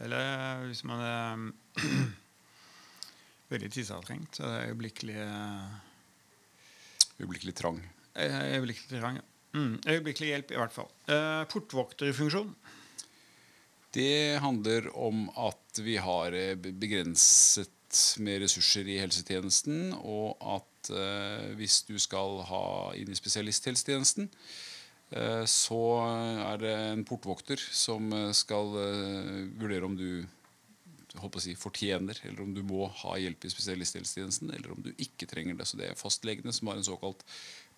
Eller 0.03 0.67
hvis 0.67 0.83
man 0.85 1.03
er 1.07 1.85
veldig 3.53 3.71
tidsavtrengt, 3.73 4.37
så 4.37 4.47
er 4.49 4.57
det 4.57 4.73
øyeblikkelig 4.73 5.21
eh, 5.23 5.77
Øyeblikkelig 7.17 7.55
trang. 7.57 7.79
Øyeblikkelig 8.21 9.01
trang, 9.01 9.17
ja. 9.17 9.25
Mm, 9.57 9.79
øyeblikkelig 9.89 10.29
hjelp, 10.29 10.51
i 10.53 10.59
hvert 10.61 10.75
fall. 10.75 10.91
Eh, 11.09 11.45
portvokterfunksjon. 11.49 12.51
Det 13.97 14.37
handler 14.45 14.91
om 14.99 15.29
at 15.41 15.81
vi 15.81 15.97
har 15.97 16.35
eh, 16.37 16.55
begrenset 16.57 17.73
med 18.21 18.43
ressurser 18.43 18.89
i 18.91 18.99
helsetjenesten, 19.01 19.95
og 19.97 20.37
at 20.43 20.91
eh, 20.93 21.53
hvis 21.57 21.81
du 21.89 21.95
skal 22.03 22.43
ha 22.51 22.67
inn 22.99 23.13
i 23.13 23.17
spesialisthelsetjenesten, 23.17 24.29
eh, 25.17 25.45
så 25.49 25.83
er 26.51 26.61
det 26.61 26.75
en 26.91 27.07
portvokter 27.09 27.63
som 27.73 28.13
eh, 28.13 28.35
skal 28.37 28.77
eh, 28.83 29.33
vurdere 29.57 29.89
om 29.89 29.97
du 29.97 30.27
si, 31.41 31.57
fortjener, 31.57 32.21
eller 32.29 32.45
om 32.45 32.53
du 32.53 32.61
må 32.67 32.91
ha 33.01 33.17
hjelp 33.17 33.49
i 33.49 33.55
spesialisthelsetjenesten, 33.55 34.53
eller 34.53 34.77
om 34.77 34.85
du 34.85 34.93
ikke 34.93 35.31
trenger 35.31 35.57
det. 35.57 35.71
Så 35.71 35.81
det 35.81 35.89
er 35.89 35.97
fastlegene 35.97 36.53
som 36.53 36.69
har 36.69 36.77
en 36.77 36.85
såkalt 36.85 37.25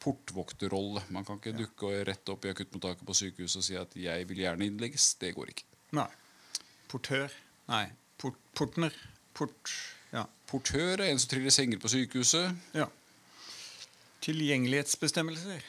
portvokterrolle. 0.02 1.06
Man 1.14 1.26
kan 1.28 1.38
ikke 1.38 1.54
dukke 1.62 1.94
rett 2.10 2.34
opp 2.34 2.46
i 2.46 2.56
akuttmottaket 2.56 3.06
på 3.06 3.20
sykehuset 3.22 3.62
og 3.62 3.68
si 3.70 3.78
at 3.78 3.94
'jeg 3.94 4.26
vil 4.26 4.42
gjerne 4.42 4.66
innlegges'. 4.66 5.14
Det 5.20 5.36
går 5.38 5.54
ikke. 5.54 5.77
Nei. 5.96 6.08
Portør. 6.88 7.32
Nei. 7.70 7.86
Port, 8.18 8.36
portner. 8.56 8.94
Port... 9.36 9.72
Ja. 10.12 10.24
Portør 10.48 10.96
er 10.96 11.10
en 11.10 11.20
som 11.20 11.30
triller 11.34 11.52
senger 11.54 11.80
på 11.82 11.90
sykehuset. 11.92 12.54
ja. 12.76 12.88
Tilgjengelighetsbestemmelser. 14.24 15.62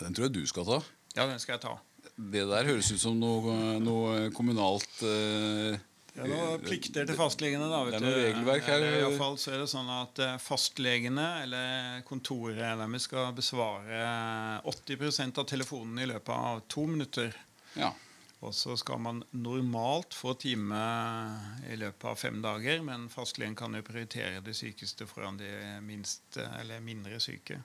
Den 0.00 0.14
tror 0.16 0.26
jeg 0.26 0.34
du 0.34 0.42
skal 0.50 0.66
ta. 0.66 0.78
Ja, 1.14 1.26
den 1.30 1.38
skal 1.40 1.54
jeg 1.54 1.62
ta. 1.62 1.74
Det 2.14 2.42
der 2.50 2.66
høres 2.68 2.90
ut 2.90 3.00
som 3.00 3.16
noe, 3.18 3.54
noe 3.82 4.28
kommunalt 4.34 4.98
eh, 5.06 5.78
Det 6.10 6.24
er 6.24 6.30
noe 6.30 6.58
plikter 6.62 7.06
til 7.08 7.16
fastlegene. 7.18 7.68
da, 7.70 7.80
vet 7.86 7.94
Det 7.94 8.00
er 8.00 8.04
noe 8.04 8.18
regelverk 8.18 8.66
her. 8.68 8.82
Eller 8.82 8.98
I 8.98 9.06
alle 9.06 9.20
fall 9.22 9.38
så 9.40 9.54
er 9.54 9.62
det 9.62 9.70
sånn 9.70 9.90
at 9.94 10.20
eh, 10.26 10.34
fastlegene, 10.42 11.28
eller 11.46 12.04
kontoret 12.10 12.60
deres, 12.60 13.06
skal 13.06 13.32
besvare 13.38 14.04
80% 14.74 15.40
av 15.42 15.48
telefonen 15.54 16.02
i 16.02 16.10
løpet 16.10 16.34
av 16.34 16.64
to 16.70 16.86
minutter. 16.90 17.30
Ja. 17.78 17.92
Og 18.44 18.52
så 18.54 18.76
skal 18.76 19.00
man 19.00 19.22
normalt 19.32 20.14
få 20.14 20.34
time 20.36 20.80
i 21.70 21.76
løpet 21.80 22.08
av 22.10 22.18
fem 22.20 22.42
dager, 22.44 22.82
men 22.84 23.06
fastlegen 23.12 23.56
kan 23.56 23.76
jo 23.76 23.84
prioritere 23.86 24.42
det 24.44 24.56
sykeste 24.58 25.06
foran 25.08 25.38
de 25.40 25.48
minste, 25.84 26.44
mindre 26.84 27.20
syke. 27.24 27.62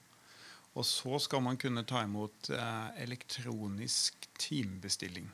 Og 0.78 0.86
så 0.88 1.20
skal 1.20 1.44
man 1.44 1.58
kunne 1.60 1.84
ta 1.84 2.06
imot 2.06 2.52
eh, 2.56 3.04
elektronisk 3.04 4.30
timebestilling. 4.40 5.28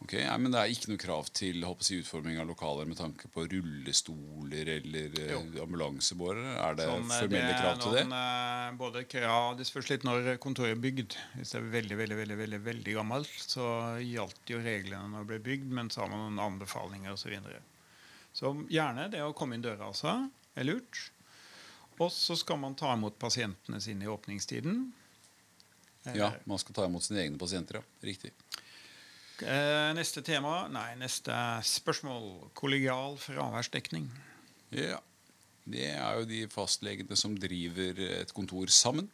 Ok, 0.00 0.14
ja, 0.16 0.32
Men 0.40 0.54
det 0.54 0.60
er 0.60 0.72
ikke 0.72 0.88
noe 0.90 1.00
krav 1.00 1.26
til 1.36 1.60
jeg, 1.60 1.98
utforming 2.00 2.38
av 2.40 2.48
lokaler 2.48 2.88
med 2.88 2.96
tanke 2.96 3.28
på 3.32 3.44
rullestoler 3.52 4.70
eller 4.78 5.18
eh, 5.26 5.34
ambulansebårer? 5.60 6.46
Er 6.56 6.78
det 6.78 6.86
Sånn, 6.88 7.04
formelle 7.04 7.26
formelle 7.26 7.50
er 7.52 7.60
krav 7.60 7.82
til 7.82 7.96
det? 7.98 8.04
noen, 8.08 8.70
det? 8.70 8.78
både 8.80 9.04
krav, 9.12 9.48
Det 9.58 9.66
spørs 9.68 9.90
litt 9.92 10.06
når 10.08 10.30
kontoret 10.42 10.72
er 10.72 10.80
bygd. 10.80 11.18
Hvis 11.36 11.52
det 11.52 11.60
er 11.60 11.68
veldig 11.76 12.00
veldig, 12.00 12.18
veldig, 12.22 12.38
veldig, 12.40 12.60
veldig 12.70 12.96
gammelt, 12.96 13.36
så 13.44 13.66
gjaldt 14.00 14.54
jo 14.54 14.62
reglene 14.64 15.12
når 15.12 15.26
det 15.26 15.30
ble 15.34 15.40
bygd, 15.50 15.76
men 15.80 15.92
så 15.92 16.04
har 16.04 16.12
man 16.14 16.24
noen 16.26 16.44
anbefalinger 16.48 17.12
osv. 17.12 17.26
Så, 17.26 17.34
videre. 17.34 17.60
så 18.32 18.54
gjerne 18.72 19.10
det 19.12 19.20
å 19.26 19.34
komme 19.36 19.58
inn 19.58 19.66
døra 19.68 19.92
altså, 19.92 20.16
er 20.56 20.66
lurt. 20.66 21.10
Og 22.00 22.08
så 22.08 22.32
skal 22.40 22.56
man 22.56 22.72
ta 22.74 22.94
imot 22.96 23.20
pasientene 23.20 23.82
sine 23.84 24.08
i 24.08 24.08
åpningstiden. 24.08 24.86
Ja, 26.16 26.32
man 26.48 26.58
skal 26.58 26.74
ta 26.74 26.86
imot 26.88 27.04
sine 27.04 27.20
egne 27.26 27.36
pasienter, 27.36 27.82
ja. 27.82 27.82
Riktig. 28.08 28.32
Eh, 29.40 29.90
neste 29.96 30.22
tema, 30.26 30.66
nei, 30.72 30.94
neste 31.00 31.34
spørsmål. 31.64 32.50
Kollegial 32.54 33.16
fraværsdekning. 33.20 34.10
Ja. 34.74 34.98
Det 35.70 35.86
er 35.92 36.18
jo 36.18 36.26
de 36.26 36.46
fastlegene 36.50 37.16
som 37.18 37.36
driver 37.38 38.00
et 38.20 38.32
kontor 38.34 38.72
sammen. 38.72 39.10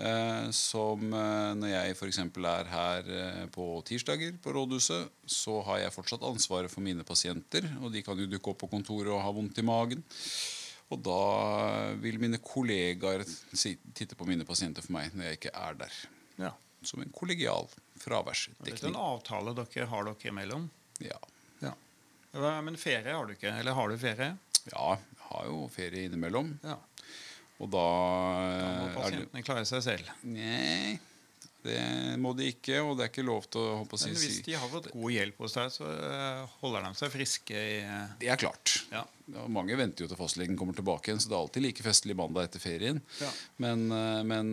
Eh, 0.00 0.46
som 0.56 1.02
eh, 1.12 1.50
når 1.58 1.68
jeg 1.68 1.96
f.eks. 1.98 2.18
er 2.24 2.70
her 2.72 3.10
eh, 3.12 3.42
på 3.52 3.66
tirsdager 3.86 4.32
på 4.42 4.54
rådhuset, 4.56 5.10
så 5.28 5.58
har 5.68 5.82
jeg 5.82 5.94
fortsatt 5.94 6.24
ansvaret 6.24 6.72
for 6.72 6.84
mine 6.84 7.04
pasienter. 7.04 7.68
Og 7.82 7.92
de 7.92 8.02
kan 8.04 8.18
jo 8.18 8.30
dukke 8.30 8.54
opp 8.54 8.62
på 8.64 8.70
kontoret 8.72 9.12
og 9.12 9.22
ha 9.22 9.32
vondt 9.34 9.60
i 9.60 9.66
magen. 9.66 10.02
Og 10.92 11.00
da 11.00 11.92
vil 12.00 12.18
mine 12.20 12.40
kollegaer 12.42 13.24
titte 13.94 14.16
på 14.16 14.28
mine 14.28 14.44
pasienter 14.48 14.84
for 14.84 14.96
meg 14.96 15.14
når 15.14 15.28
jeg 15.28 15.40
ikke 15.40 15.54
er 15.56 15.78
der. 15.84 16.00
Ja. 16.40 16.52
Som 16.82 17.02
en 17.04 17.12
kollegial 17.14 17.66
Dette 17.68 17.82
er 17.96 18.04
fraværsdekning. 18.04 18.94
en 18.94 18.96
avtale 19.00 19.54
dere 19.54 19.86
har 19.86 20.04
dere 20.08 20.28
imellom. 20.32 20.64
Ja. 21.00 21.18
Ja. 21.62 21.74
Men 22.64 22.76
ferie 22.80 23.12
har 23.12 23.26
du 23.28 23.34
ikke? 23.36 23.52
Eller 23.60 23.72
har 23.76 23.88
du 23.88 23.98
ferie? 23.98 24.32
ja, 24.72 24.88
jeg 24.96 25.26
har 25.28 25.46
jo 25.46 25.68
ferie 25.72 26.06
innimellom. 26.08 26.52
Ja. 26.62 26.78
Og 27.62 27.70
da, 27.70 27.82
Da 27.82 28.68
må 28.74 28.82
eh, 28.82 28.82
er 28.82 28.86
det 28.88 28.94
pasientene 28.96 29.42
klare 29.46 29.64
seg 29.68 29.82
selv. 29.86 30.08
Nei, 30.26 30.98
det 31.62 32.18
må 32.18 32.32
de 32.36 32.48
ikke. 32.50 32.80
Og 32.82 32.96
det 32.98 33.06
er 33.06 33.12
ikke 33.12 33.24
lov 33.26 33.46
til 33.52 33.62
å 33.62 33.82
å 33.82 33.98
si, 34.00 34.10
Men 34.10 34.20
hvis 34.20 34.40
de 34.46 34.54
har 34.58 34.70
fått 34.72 34.90
god 34.92 35.14
hjelp 35.14 35.42
hos 35.44 35.56
deg, 35.56 35.72
så 35.74 35.88
eh, 35.88 36.54
holder 36.62 36.86
de 36.86 36.92
seg 36.98 37.12
friske 37.12 37.56
i 37.56 37.76
eh, 37.84 38.14
Det 38.20 38.30
er 38.32 38.40
klart. 38.40 38.74
Ja. 38.92 39.04
Mange 39.52 39.76
venter 39.78 40.04
jo 40.04 40.10
til 40.10 40.18
fastlegen 40.18 40.58
kommer 40.58 40.76
tilbake 40.76 41.08
igjen, 41.08 41.22
så 41.22 41.30
det 41.30 41.36
er 41.36 41.44
alltid 41.44 41.64
like 41.64 41.86
festlig 41.86 42.16
mandag 42.18 42.48
etter 42.48 42.62
ferien. 42.62 43.00
Ja. 43.22 43.30
Men, 43.62 43.86
eh, 43.94 44.20
men 44.28 44.52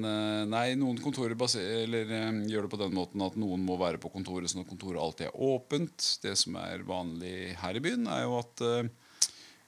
nei, 0.52 0.66
noen 0.80 1.02
kontorer 1.04 1.36
eller, 1.36 2.16
gjør 2.50 2.68
det 2.68 2.74
på 2.76 2.82
den 2.84 2.96
måten 2.96 3.26
at 3.26 3.38
noen 3.40 3.66
må 3.66 3.80
være 3.82 4.02
på 4.02 4.12
kontoret 4.14 4.52
sånn 4.52 4.64
at 4.64 4.72
kontoret 4.72 5.02
alltid 5.02 5.30
er 5.30 5.44
åpent. 5.50 6.16
Det 6.24 6.36
som 6.40 6.58
er 6.62 6.86
vanlig 6.88 7.56
her 7.60 7.80
i 7.80 7.84
byen, 7.84 8.08
er 8.12 8.26
jo 8.28 8.40
at 8.42 8.66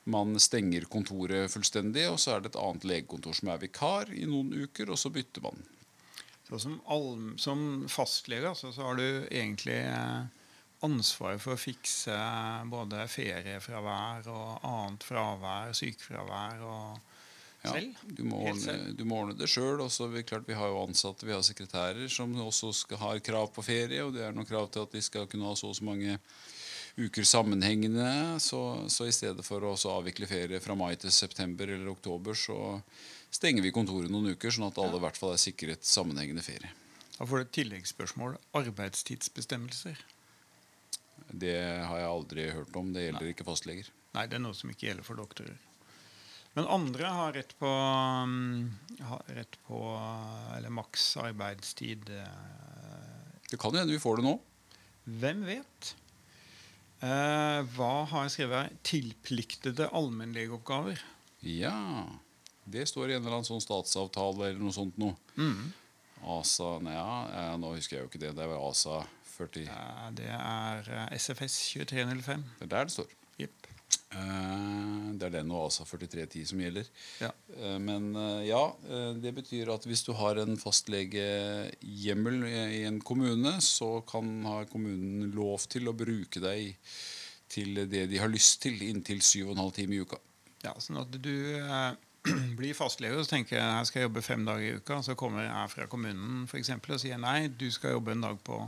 man 0.09 0.33
stenger 0.41 0.87
kontoret 0.89 1.51
fullstendig, 1.53 2.07
og 2.09 2.17
så 2.21 2.35
er 2.35 2.41
det 2.41 2.51
et 2.51 2.61
annet 2.61 2.87
legekontor 2.89 3.35
som 3.37 3.51
er 3.53 3.61
vikar 3.61 4.09
i 4.15 4.25
noen 4.29 4.49
uker, 4.63 4.89
og 4.89 4.97
så 4.97 5.11
bytter 5.13 5.45
man. 5.45 5.61
Så 6.51 6.59
som, 6.59 6.81
alm, 6.91 7.37
som 7.39 7.61
fastlege 7.87 8.49
altså, 8.49 8.73
så 8.75 8.83
har 8.83 8.97
du 8.99 9.05
egentlig 9.31 9.77
eh, 9.87 10.25
ansvaret 10.83 11.39
for 11.39 11.55
å 11.55 11.61
fikse 11.61 12.17
både 12.67 13.05
feriefravær 13.07 14.27
og 14.27 14.65
annet 14.67 15.05
fravær, 15.07 15.71
sykefravær 15.79 16.65
og 16.67 17.07
Ja, 17.61 17.75
du, 17.77 18.23
må 18.25 18.39
ordne, 18.49 18.73
du 18.97 19.03
må 19.05 19.19
ordne 19.21 19.37
det 19.37 19.47
sjøl. 19.47 19.79
Vi 19.85 20.55
har 20.57 20.71
jo 20.73 20.79
ansatte, 20.81 21.27
vi 21.29 21.35
har 21.35 21.43
sekretærer 21.45 22.07
som 22.09 22.33
også 22.41 22.71
skal 22.73 22.97
har 22.97 23.21
krav 23.21 23.51
på 23.53 23.61
ferie. 23.61 24.01
Og 24.01 24.15
det 24.15 24.23
er 24.25 24.33
noen 24.33 24.49
krav 24.49 24.71
til 24.73 24.87
at 24.87 24.95
de 24.97 25.01
skal 25.05 25.29
kunne 25.29 25.45
ha 25.45 25.53
så 25.55 25.69
og 25.69 25.77
så 25.77 25.85
mange 25.85 26.17
uker 27.07 27.25
sammenhengende. 27.27 28.07
Så, 28.43 28.59
så 28.91 29.07
i 29.09 29.15
stedet 29.15 29.45
for 29.45 29.63
å 29.67 29.73
avvikle 29.95 30.29
ferie 30.29 30.61
fra 30.63 30.75
mai 30.77 30.93
til 31.01 31.11
september 31.13 31.69
eller 31.69 31.91
oktober, 31.93 32.37
så 32.37 32.77
stenger 33.31 33.65
vi 33.65 33.73
kontoret 33.75 34.11
noen 34.11 34.33
uker, 34.35 34.51
sånn 34.53 34.67
at 34.69 34.79
alle 34.81 34.99
i 34.99 35.03
hvert 35.05 35.19
fall 35.19 35.35
er 35.35 35.41
sikret 35.41 35.87
sammenhengende 35.87 36.43
ferie. 36.45 36.71
Da 37.17 37.27
får 37.29 37.37
du 37.37 37.45
et 37.45 37.55
tilleggsspørsmål. 37.59 38.37
Arbeidstidsbestemmelser. 38.57 39.99
Det 41.31 41.57
har 41.87 41.99
jeg 42.01 42.09
aldri 42.11 42.47
hørt 42.51 42.75
om. 42.75 42.89
Det 42.95 43.05
gjelder 43.05 43.29
ikke 43.31 43.45
fastleger. 43.47 43.91
Nei, 44.15 44.25
det 44.27 44.39
er 44.39 44.43
noe 44.43 44.57
som 44.57 44.71
ikke 44.73 44.89
gjelder 44.89 45.05
for 45.07 45.21
doktorer. 45.21 45.59
Men 46.57 46.67
andre 46.67 47.07
har 47.07 47.31
rett 47.37 47.53
på, 47.61 47.69
um, 47.69 48.73
har 49.07 49.21
rett 49.37 49.55
på 49.69 49.77
eller 50.57 50.73
maks 50.75 51.05
arbeidstid. 51.21 52.09
eh, 52.11 53.45
Det 53.49 53.59
kan 53.59 53.71
hende 53.75 53.93
vi 53.93 54.01
får 54.03 54.19
det 54.19 54.25
nå. 54.27 54.33
Hvem 55.21 55.45
vet? 55.47 55.93
Eh, 57.01 57.59
hva 57.75 57.93
har 58.11 58.27
jeg 58.27 58.33
skrevet 58.35 58.57
her? 58.59 58.73
Tilpliktede 58.85 59.87
allmennlegeoppgaver. 59.97 61.01
Ja. 61.41 62.05
Det 62.71 62.85
står 62.89 63.09
i 63.09 63.15
en 63.15 63.23
eller 63.23 63.39
annen 63.39 63.47
sånn 63.47 63.63
statsavtale 63.63 64.51
eller 64.51 64.61
noe 64.61 64.75
sånt 64.75 64.99
noe. 65.01 65.17
ASA 66.21 66.75
Nei, 66.85 66.93
ja, 66.93 67.55
nå 67.57 67.73
husker 67.73 67.97
jeg 67.97 68.05
jo 68.05 68.11
ikke 68.11 68.21
det. 68.21 68.35
Det 68.37 68.45
er 68.45 68.53
ASA 68.59 69.01
40 69.31 69.65
ja, 69.65 70.09
det 70.13 70.29
er 70.29 70.89
eh, 70.93 71.17
SFS 71.17 71.57
2305. 71.73 72.43
Det 72.59 72.67
er 72.67 72.73
der 72.75 72.89
det 72.89 72.93
står. 72.93 73.15
Jepp. 73.41 73.71
Eh, 74.11 75.11
det 75.15 75.29
er 75.29 75.35
den 75.37 75.51
og 75.53 75.69
ASA 75.69 75.85
4310 75.87 76.43
som 76.49 76.61
gjelder. 76.63 76.89
Ja. 77.23 77.31
Eh, 77.55 77.77
men 77.79 78.11
eh, 78.19 78.49
ja, 78.49 78.61
det 79.21 79.33
betyr 79.37 79.71
at 79.71 79.87
hvis 79.87 80.03
du 80.07 80.11
har 80.19 80.41
en 80.41 80.59
fastlegehjemmel 80.59 82.45
i 82.49 82.59
i 82.81 82.83
en 82.87 82.99
kommune, 83.03 83.53
så 83.63 84.01
kan 84.07 84.29
ha 84.47 84.61
kommunen 84.69 85.31
lov 85.35 85.67
til 85.71 85.89
å 85.89 85.95
bruke 85.97 86.43
deg 86.43 86.75
til 87.51 87.83
det 87.91 88.05
de 88.11 88.19
har 88.19 88.31
lyst 88.31 88.61
til, 88.63 88.79
inntil 88.85 89.19
7,5 89.19 89.73
timer 89.75 89.97
i 89.97 90.05
uka. 90.05 90.19
Ja, 90.63 90.75
sånn 90.79 91.01
at 91.01 91.15
du 91.23 91.35
blir 92.59 92.77
fastlege 92.77 93.17
og 93.17 93.27
tenker 93.27 93.57
jeg 93.57 93.65
her 93.65 93.87
skal 93.87 94.01
jeg 94.01 94.09
jobbe 94.09 94.23
fem 94.23 94.45
dager 94.47 94.67
i 94.67 94.77
uka. 94.79 95.01
Så 95.03 95.17
kommer 95.19 95.47
jeg 95.47 95.73
fra 95.73 95.87
kommunen 95.91 96.47
for 96.51 96.61
eksempel, 96.61 96.95
og 96.95 97.03
sier 97.03 97.19
nei, 97.19 97.47
du 97.47 97.67
skal 97.73 97.97
jobbe 97.97 98.15
en 98.15 98.27
dag 98.27 98.39
på 98.45 98.63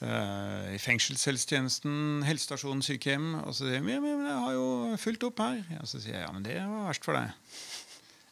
i 0.00 0.78
fengselshelsetjenesten, 0.80 2.22
helsestasjon, 2.24 2.80
sykehjem. 2.82 3.34
Og 3.44 3.52
så 3.52 3.66
sier 3.68 3.82
de 3.84 3.92
ja, 3.92 4.00
men 4.00 4.22
jeg 4.24 4.38
har 4.46 4.54
jo 4.56 4.68
fulgt 5.02 5.26
opp 5.28 5.42
her. 5.44 5.60
Ja, 5.74 5.82
så 5.84 6.00
sier 6.00 6.16
jeg 6.16 6.24
ja, 6.24 6.30
men 6.32 6.46
det 6.46 6.56
var 6.62 6.86
verst 6.88 7.04
for 7.04 7.18
deg. 7.18 7.34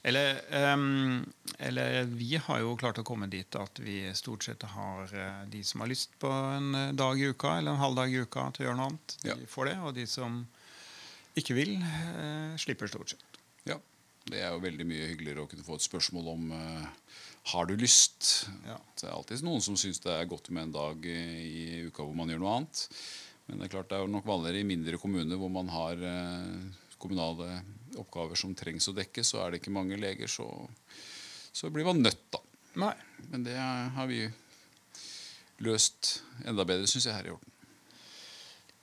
Eller, 0.08 0.38
um, 0.72 1.24
eller 1.58 2.04
vi 2.08 2.36
har 2.40 2.60
jo 2.62 2.76
klart 2.80 3.00
å 3.02 3.04
komme 3.04 3.26
dit 3.28 3.56
at 3.58 3.80
vi 3.82 3.98
stort 4.16 4.46
sett 4.46 4.62
har 4.70 5.10
eh, 5.12 5.40
de 5.50 5.60
som 5.66 5.82
har 5.82 5.90
lyst 5.90 6.14
på 6.22 6.30
en 6.30 6.68
eh, 6.78 6.92
dag 6.96 7.18
i 7.20 7.26
uka 7.34 7.56
eller 7.58 7.74
en 7.74 7.82
halv 7.82 7.98
dag 7.98 8.14
i 8.14 8.22
uka 8.22 8.46
til 8.54 8.62
å 8.64 8.68
gjøre 8.68 8.78
noe 8.78 8.86
annet. 8.92 9.16
De 9.24 9.28
Ja. 9.34 9.36
får 9.50 9.68
det, 9.72 9.74
og 9.82 9.92
de 9.98 10.06
som 10.08 10.38
ikke 11.36 11.54
vil, 11.58 11.74
uh, 11.82 12.54
slipper 12.62 12.88
stort 12.88 13.12
sett. 13.12 13.40
Ja, 13.68 13.76
Det 14.30 14.40
er 14.40 14.54
jo 14.54 14.62
veldig 14.64 14.86
mye 14.86 15.10
hyggeligere 15.10 15.44
å 15.44 15.50
kunne 15.50 15.66
få 15.66 15.76
et 15.76 15.84
spørsmål 15.90 16.30
om 16.32 16.48
eh, 16.56 17.12
har 17.48 17.68
du 17.68 17.76
lyst. 17.80 18.48
Ja. 18.66 18.76
Det 18.98 19.06
er 19.06 19.14
alltid 19.14 19.44
noen 19.46 19.62
som 19.64 19.76
syns 19.78 20.02
det 20.04 20.12
er 20.12 20.28
godt 20.28 20.50
med 20.52 20.68
en 20.68 20.74
dag 20.74 21.08
i, 21.08 21.86
uka 21.88 22.04
hvor 22.04 22.16
man 22.16 22.30
gjør 22.32 22.42
noe 22.42 22.56
annet. 22.58 22.82
Men 23.48 23.60
det 23.60 23.68
er 23.68 23.74
klart 23.76 23.88
det 23.90 23.96
er 23.96 24.04
jo 24.04 24.12
nok 24.12 24.28
vanligere 24.28 24.60
i 24.60 24.68
mindre 24.68 25.00
kommuner 25.00 25.40
hvor 25.40 25.52
man 25.52 25.70
har 25.72 26.02
eh, 26.04 26.66
kommunale 27.00 27.62
oppgaver 27.98 28.36
som 28.36 28.52
trengs 28.56 28.90
å 28.90 28.96
dekke, 28.96 29.24
så 29.24 29.40
er 29.42 29.54
det 29.54 29.62
ikke 29.62 29.72
mange 29.74 29.96
leger, 29.98 30.28
så, 30.28 30.46
så 31.56 31.70
blir 31.72 31.88
man 31.88 32.02
nødt, 32.04 32.20
da. 32.34 32.42
Nei. 32.84 32.94
Men 33.32 33.46
det 33.46 33.56
har 33.56 34.10
vi 34.10 34.26
løst 35.64 36.18
enda 36.46 36.66
bedre, 36.68 36.86
syns 36.90 37.08
jeg, 37.08 37.16
her 37.16 37.30
i 37.30 37.32
Horten. 37.32 37.54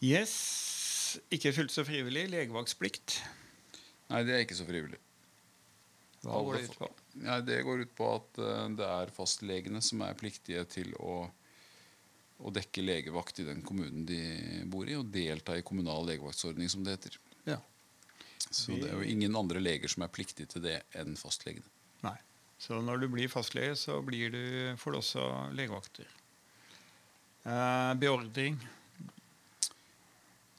Yes. 0.03 0.35
Ikke 1.31 1.53
fullt 1.55 1.71
så 1.71 1.85
frivillig. 1.87 2.25
Legevaktsplikt. 2.33 3.19
Nei, 4.11 4.25
det 4.27 4.35
er 4.35 4.43
ikke 4.43 4.57
så 4.57 4.67
frivillig. 4.67 4.99
Hva 6.25 6.41
går 6.45 6.57
det 6.57 6.67
ut 6.67 6.77
på? 6.79 6.89
Ja, 7.23 7.39
det 7.45 7.61
går 7.67 7.85
ut 7.85 7.95
på 7.97 8.09
at 8.17 8.39
eh, 8.41 8.67
det 8.79 8.89
er 8.89 9.13
fastlegene 9.15 9.81
som 9.85 10.03
er 10.05 10.17
pliktige 10.19 10.65
til 10.71 10.91
å, 10.97 11.21
å 12.41 12.53
dekke 12.55 12.83
legevakt 12.85 13.39
i 13.43 13.47
den 13.47 13.63
kommunen 13.65 14.07
de 14.09 14.19
bor 14.71 14.89
i, 14.89 14.97
og 14.99 15.11
delta 15.13 15.57
i 15.57 15.65
kommunal 15.65 16.07
legevaktsordning, 16.09 16.71
som 16.71 16.85
det 16.85 16.97
heter. 16.97 17.19
Ja. 17.45 17.59
Så 18.49 18.75
det 18.77 18.89
er 18.89 18.99
jo 18.99 19.09
ingen 19.09 19.35
andre 19.37 19.61
leger 19.61 19.91
som 19.91 20.05
er 20.05 20.13
pliktige 20.13 20.49
til 20.51 20.65
det 20.65 20.79
enn 20.97 21.17
fastlegene. 21.19 21.67
Nei. 22.05 22.17
Så 22.61 22.79
når 22.81 23.03
du 23.03 23.09
blir 23.11 23.29
fastlege, 23.31 23.75
så 23.77 23.99
blir 24.05 24.31
du, 24.31 24.45
får 24.79 24.95
du 24.95 24.99
også 25.01 25.25
legevakter. 25.57 26.07
Eh, 27.45 27.93
beordring. 28.01 28.57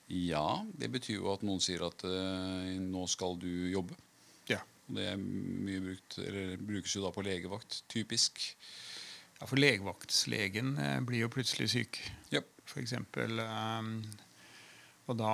Ja, 0.07 0.62
det 0.79 0.92
betyr 0.94 1.18
jo 1.18 1.33
at 1.33 1.42
noen 1.46 1.62
sier 1.62 1.83
at 1.88 2.05
eh, 2.07 2.76
nå 2.79 3.07
skal 3.11 3.35
du 3.42 3.50
jobbe. 3.72 3.96
Ja. 4.50 4.61
Det 4.87 5.07
er 5.12 5.16
mye 5.18 5.81
brukt, 5.83 6.18
eller 6.22 6.57
brukes 6.62 6.92
jo 6.94 7.03
da 7.03 7.11
på 7.14 7.25
legevakt, 7.27 7.81
typisk. 7.90 8.38
ja 9.40 9.46
for 9.51 9.59
legevaktlegen 9.61 10.77
eh, 10.79 11.01
blir 11.05 11.25
jo 11.25 11.33
plutselig 11.33 11.68
syk, 11.72 11.99
yep. 12.33 12.46
eksempel. 12.79 13.38
eh, 13.42 13.90
og 15.07 15.18
da, 15.20 15.33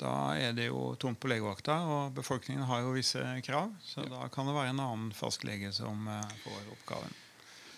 da 0.00 0.12
er 0.38 0.52
det 0.56 0.68
jo 0.70 0.94
tomt 0.98 1.20
på 1.22 1.28
legevakta, 1.30 1.76
og 1.86 2.14
befolkningen 2.16 2.64
har 2.70 2.82
jo 2.82 2.94
visse 2.96 3.22
krav. 3.46 3.74
Så 3.84 4.02
da 4.10 4.28
kan 4.32 4.46
det 4.48 4.54
være 4.56 4.72
en 4.74 4.80
annen 4.84 5.12
fastlege 5.14 5.72
som 5.74 6.06
eh, 6.10 6.36
får 6.44 6.70
oppgaven. 6.76 7.18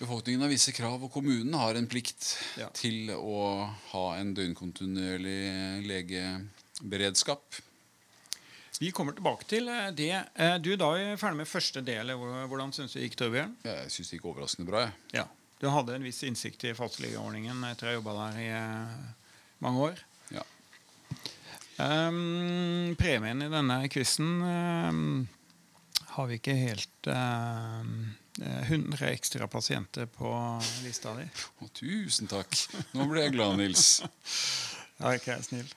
Befolkningen 0.00 0.40
har 0.40 0.48
visse 0.48 0.72
krav, 0.72 1.02
og 1.04 1.12
kommunen 1.12 1.52
har 1.60 1.76
en 1.76 1.88
plikt 1.88 2.30
Ja. 2.56 2.70
til 2.72 3.10
å 3.12 3.68
ha 3.90 4.04
en 4.16 4.30
døgnkontinuerlig 4.36 5.42
legeberedskap. 5.88 7.58
Vi 8.80 8.88
kommer 8.96 9.12
tilbake 9.12 9.44
til 9.44 9.68
eh, 9.68 9.90
det. 9.92 10.12
Eh, 10.40 10.54
Du, 10.62 10.70
Da 10.80 10.86
er 10.96 11.10
vi 11.12 11.18
ferdig 11.20 11.42
med 11.42 11.48
første 11.48 11.82
del. 11.84 12.14
Hvordan 12.16 12.70
syns 12.72 12.94
du 12.94 12.98
det 12.98 13.10
gikk, 13.10 13.18
Torbjørn? 13.20 13.50
Jeg 13.66 13.90
syns 13.92 14.08
det 14.08 14.16
gikk 14.18 14.30
overraskende 14.30 14.70
bra. 14.70 14.86
Jeg. 14.86 14.94
Ja. 15.18 15.26
Du 15.60 15.66
hadde 15.68 15.98
en 15.98 16.06
viss 16.06 16.22
innsikt 16.24 16.64
i 16.64 16.72
fastlegeordningen 16.72 17.60
etter 17.68 17.90
å 17.90 17.90
ha 17.90 17.98
jobba 17.98 18.14
der 18.22 18.38
i 18.40 18.46
eh, 18.56 18.94
mange 19.60 19.90
år. 19.90 20.00
Ja. 20.32 20.46
Um, 21.80 22.94
premien 23.00 23.44
i 23.44 23.50
denne 23.52 23.76
quizen 23.92 24.40
um, 24.40 25.04
har 26.14 26.26
vi 26.32 26.40
ikke 26.40 26.56
helt 26.56 27.08
um, 27.12 27.92
eh, 28.40 28.72
100 28.72 29.04
ekstra 29.12 29.48
pasienter 29.52 30.08
på 30.08 30.32
lista 30.86 31.12
di. 31.20 31.28
Å, 31.60 31.68
tusen 31.76 32.32
takk. 32.32 32.56
Nå 32.96 33.10
ble 33.12 33.26
jeg 33.28 33.36
glad, 33.36 33.60
Nils. 33.60 33.90
Ja, 35.00 35.14
ikke 35.16 35.32
jeg 35.32 35.46
snill. 35.46 35.68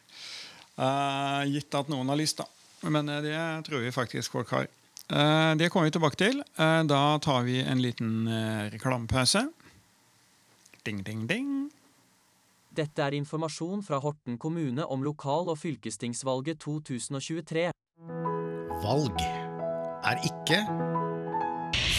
Uh, 0.76 1.44
gitt 1.48 1.72
at 1.80 1.88
noen 1.88 2.10
har 2.12 2.18
lyst, 2.20 2.42
da. 2.42 2.48
Men 2.84 3.10
eh, 3.10 3.22
det 3.22 3.66
tror 3.68 3.80
vi 3.80 3.92
faktisk 3.92 4.32
folk 4.32 4.52
har. 4.52 4.68
Eh, 5.10 5.56
det 5.56 5.70
kommer 5.70 5.86
vi 5.86 5.92
tilbake 5.92 6.20
til. 6.20 6.44
Eh, 6.58 6.84
da 6.84 7.20
tar 7.20 7.44
vi 7.48 7.62
en 7.62 7.82
liten 7.82 8.28
reklamepause. 8.72 9.48
Ding, 10.84 11.04
ding, 11.04 11.28
ding. 11.28 11.72
Dette 12.74 13.04
er 13.06 13.14
informasjon 13.14 13.84
fra 13.86 14.00
Horten 14.02 14.38
kommune 14.38 14.86
om 14.86 15.04
lokal- 15.06 15.52
og 15.52 15.58
fylkestingsvalget 15.62 16.60
2023. 16.60 17.70
Valg 18.84 19.22
er 20.04 20.20
ikke 20.28 20.58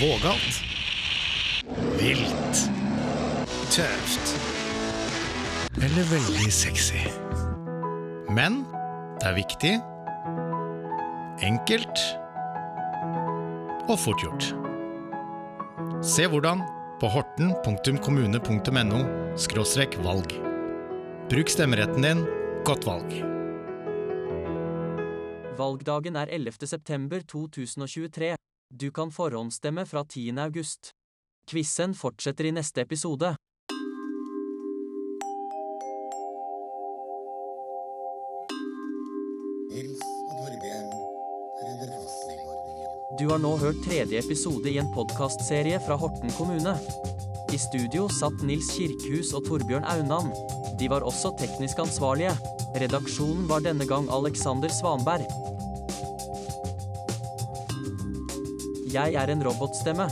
vågalt, 0.02 0.58
vilt, 2.02 2.64
tøft 3.72 4.34
eller 5.78 6.04
veldig 6.10 6.52
sexy. 6.52 7.06
Men 8.34 8.64
det 9.20 9.30
er 9.30 9.38
viktig, 9.38 9.74
enkelt 11.44 12.00
og 13.90 13.98
fort 14.00 14.22
gjort. 14.24 14.46
Se 16.04 16.24
hvordan 16.30 16.62
på 17.00 17.10
horten.kommune.no 17.12 19.00
valg. 20.06 20.34
Bruk 21.28 21.52
stemmeretten 21.52 22.06
din. 22.06 22.24
Godt 22.64 22.86
valg. 22.88 23.12
Valgdagen 25.58 26.16
er 26.16 26.32
11. 26.32 26.66
september 26.66 27.20
2023. 27.20 28.34
Du 28.72 28.90
kan 28.90 29.12
forhåndsstemme 29.12 29.84
fra 29.86 30.04
10. 30.04 30.38
august. 30.38 30.92
Quizen 31.46 31.94
fortsetter 31.94 32.48
i 32.48 32.54
neste 32.56 32.80
episode. 32.80 33.36
Du 43.18 43.28
har 43.30 43.38
nå 43.38 43.52
hørt 43.60 43.78
tredje 43.84 44.18
episode 44.18 44.66
i 44.66 44.78
en 44.82 44.88
podkastserie 44.90 45.78
fra 45.84 45.94
Horten 46.00 46.32
kommune. 46.34 46.72
I 47.54 47.58
studio 47.62 48.08
satt 48.10 48.42
Nils 48.42 48.72
Kirkhus 48.74 49.30
og 49.38 49.44
Torbjørn 49.46 49.86
Aunan. 49.86 50.32
De 50.80 50.88
var 50.90 51.06
også 51.06 51.30
teknisk 51.38 51.78
ansvarlige. 51.84 52.34
Redaksjonen 52.82 53.46
var 53.46 53.62
denne 53.62 53.86
gang 53.86 54.10
Alexander 54.10 54.72
Svanberg. 54.74 55.30
Jeg 58.90 59.14
er 59.14 59.30
en 59.30 59.46
robotstemme. 59.46 60.10